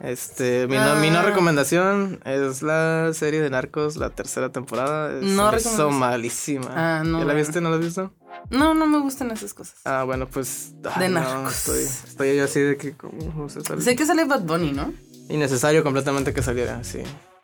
[0.02, 0.10] Ah.
[0.10, 1.24] Este, mi, no, mi no Ah.
[1.24, 5.18] recomendación es la serie de Narcos, la tercera temporada.
[5.20, 6.70] Es, No hizo malísima.
[6.74, 7.60] Ah, no, ¿Ya la viste?
[7.62, 8.14] ¿No la has visto?
[8.50, 9.76] no, no me gustan esas cosas.
[9.86, 10.74] Ah, bueno, pues.
[10.94, 11.54] ay, De no, Narcos.
[11.58, 12.94] estoy, estoy yo así de que.
[12.94, 13.82] ¿cómo se sale?
[13.82, 14.94] Sé que sale Bad Bunny, ¿no?
[15.28, 17.00] Innecesario completamente que saliera, sí.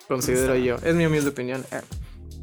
[0.08, 0.78] Considero yo.
[0.84, 1.66] Es mi humilde opinión.
[1.72, 1.82] Eh,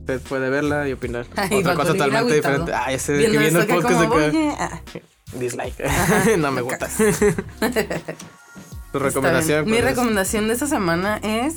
[0.01, 1.27] Usted puede verla y opinar.
[1.37, 2.55] Ay, Otra cosa totalmente agüitado.
[2.67, 2.73] diferente.
[2.75, 4.53] Ah, ese que Viendo el podcast de que.
[4.59, 4.81] ah,
[5.35, 5.77] Dislike.
[6.39, 6.89] no me gusta.
[8.93, 9.65] Tu recomendación.
[9.65, 9.91] Mi ¿cuál es?
[9.91, 11.57] recomendación de esta semana es.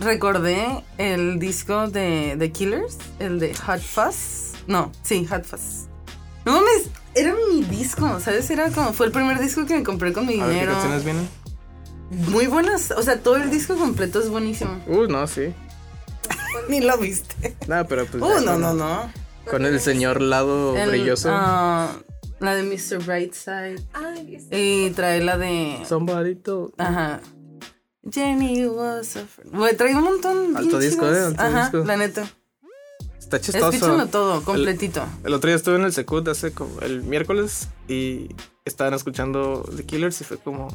[0.00, 4.52] Recordé el disco de The Killers, el de Hot Fuzz.
[4.68, 5.86] No, sí, Hot Fuzz.
[6.44, 8.48] No mames, era mi disco, ¿sabes?
[8.50, 10.72] Era como, fue el primer disco que me compré con mi A ver qué dinero.
[10.74, 11.28] canciones vienen.
[12.10, 14.80] Muy buenas, o sea, todo el disco completo es buenísimo.
[14.86, 15.52] Uh, no, sí.
[16.68, 17.56] Ni lo viste.
[17.66, 18.22] No, pero pues.
[18.22, 19.12] Uh, ya no, con- no, no.
[19.50, 21.28] Con el señor lado El, brilloso.
[21.32, 21.88] ah,
[22.40, 23.04] la de Mr.
[23.04, 23.82] Brightside.
[23.92, 25.78] Ay, Y trae la de.
[25.88, 27.20] Somebody to- Ajá.
[28.10, 29.54] Jenny was a friend.
[29.54, 30.56] Güey, trae un montón.
[30.56, 31.84] Alto disco, eh, alto Ajá, disco.
[31.84, 32.30] la neta.
[33.18, 33.68] Está chistoso.
[33.70, 35.04] Escúchenlo todo, completito.
[35.24, 38.28] El otro día estuve en el Secut hace como el miércoles y
[38.64, 40.68] estaban escuchando The Killers y fue como.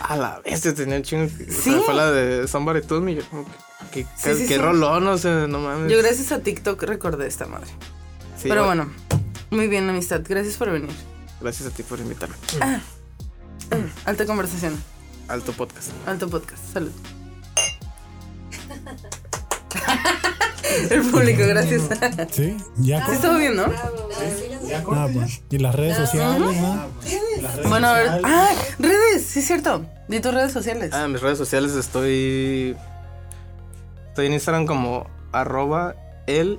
[0.00, 1.24] A la bestia, tenía un chingo.
[1.26, 1.80] O sea, Sí.
[1.84, 3.12] fue la de Somebody Told Me.
[3.12, 3.44] y Yo como
[3.92, 4.02] que.
[4.02, 4.58] que- Sí, sí, qué sí.
[4.58, 5.90] rolón, o sea, no mames.
[5.92, 7.68] Yo gracias a TikTok recordé esta madre.
[8.36, 9.23] Sí, Pero bueno, bueno,
[9.54, 10.20] muy bien, amistad.
[10.28, 10.90] Gracias por venir.
[11.40, 12.34] Gracias a ti por invitarme.
[14.04, 14.74] Alta conversación,
[15.28, 15.90] Alto podcast.
[16.06, 16.62] alto podcast.
[16.72, 16.90] Salud.
[20.90, 21.82] El público, gracias.
[22.32, 23.14] Sí, ya Sí, con.
[23.14, 23.66] estuvo bien, ¿no?
[23.68, 24.08] Bravo.
[24.66, 25.42] Ya con- Ah, pues.
[25.50, 26.88] Y las redes sociales, ¿no?
[27.68, 28.08] Bueno, a ver.
[28.24, 29.86] Ah, redes, sí es cierto.
[30.08, 30.90] Di tus redes sociales.
[30.92, 32.76] Ah, mis redes sociales estoy.
[34.08, 35.94] Estoy en Instagram como arroba
[36.26, 36.58] el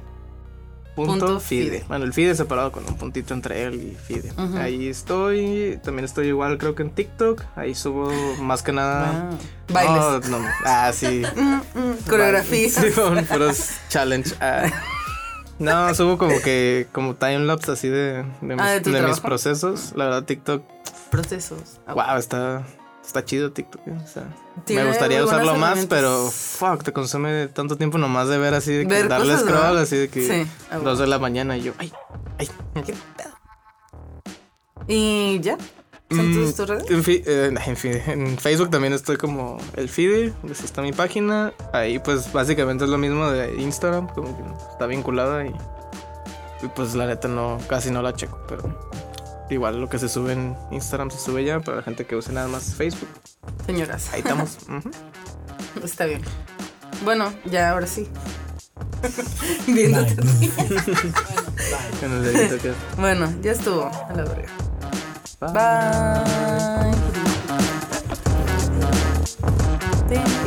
[0.96, 1.64] punto Punto fide.
[1.66, 1.86] fide.
[1.88, 4.32] Bueno, el fide separado con un puntito entre él y fide.
[4.58, 5.80] Ahí estoy.
[5.84, 7.44] También estoy igual, creo que en TikTok.
[7.56, 9.30] Ahí subo más que nada.
[9.30, 9.40] Wow.
[9.74, 10.30] Bailes.
[10.30, 11.24] No, no, ah, sí.
[11.36, 12.70] Mm, mm, coreografía.
[12.70, 14.34] Sí, con puros challenge.
[14.40, 14.72] Ah.
[15.60, 19.94] No, subo como que como timelapse así de, de, mis, Ah, de mis procesos.
[19.96, 20.64] La verdad, TikTok,
[21.12, 21.80] Procesos.
[21.88, 22.64] Wow, está,
[23.06, 23.82] está chido TikTok.
[23.88, 24.24] O sea,
[24.70, 28.88] me gustaría usarlo más, pero fuck, te consume tanto tiempo nomás de ver así, de
[28.88, 29.78] que darle scroll, ¿verdad?
[29.80, 30.50] así de que Sí,
[30.84, 31.92] dos de la mañana y yo, ay,
[32.40, 32.50] ay.
[34.88, 35.58] ¿Y ya?
[36.12, 36.92] ¿Son Mm, tus, tus redes?
[36.92, 37.58] En, fi- eh, en
[38.22, 41.52] en Facebook también estoy como el Fide, pues está mi página.
[41.74, 45.50] Ahí pues básicamente es lo mismo de Instagram, como que está vinculada y,
[46.62, 48.64] y, pues la neta no, casi no la checo, pero
[49.50, 52.32] Igual lo que se sube en Instagram se sube ya para la gente que use
[52.34, 53.10] nada más Facebook.
[53.66, 54.12] Señoras.
[54.14, 54.58] Ahí estamos.
[55.84, 56.22] Está bien.
[57.04, 58.08] Bueno, ya ahora sí.
[59.68, 60.16] Viéndote.
[62.98, 63.86] bueno, ya estuvo.
[63.86, 64.50] A la verga.
[65.42, 65.54] Bye.
[70.10, 70.45] Bye.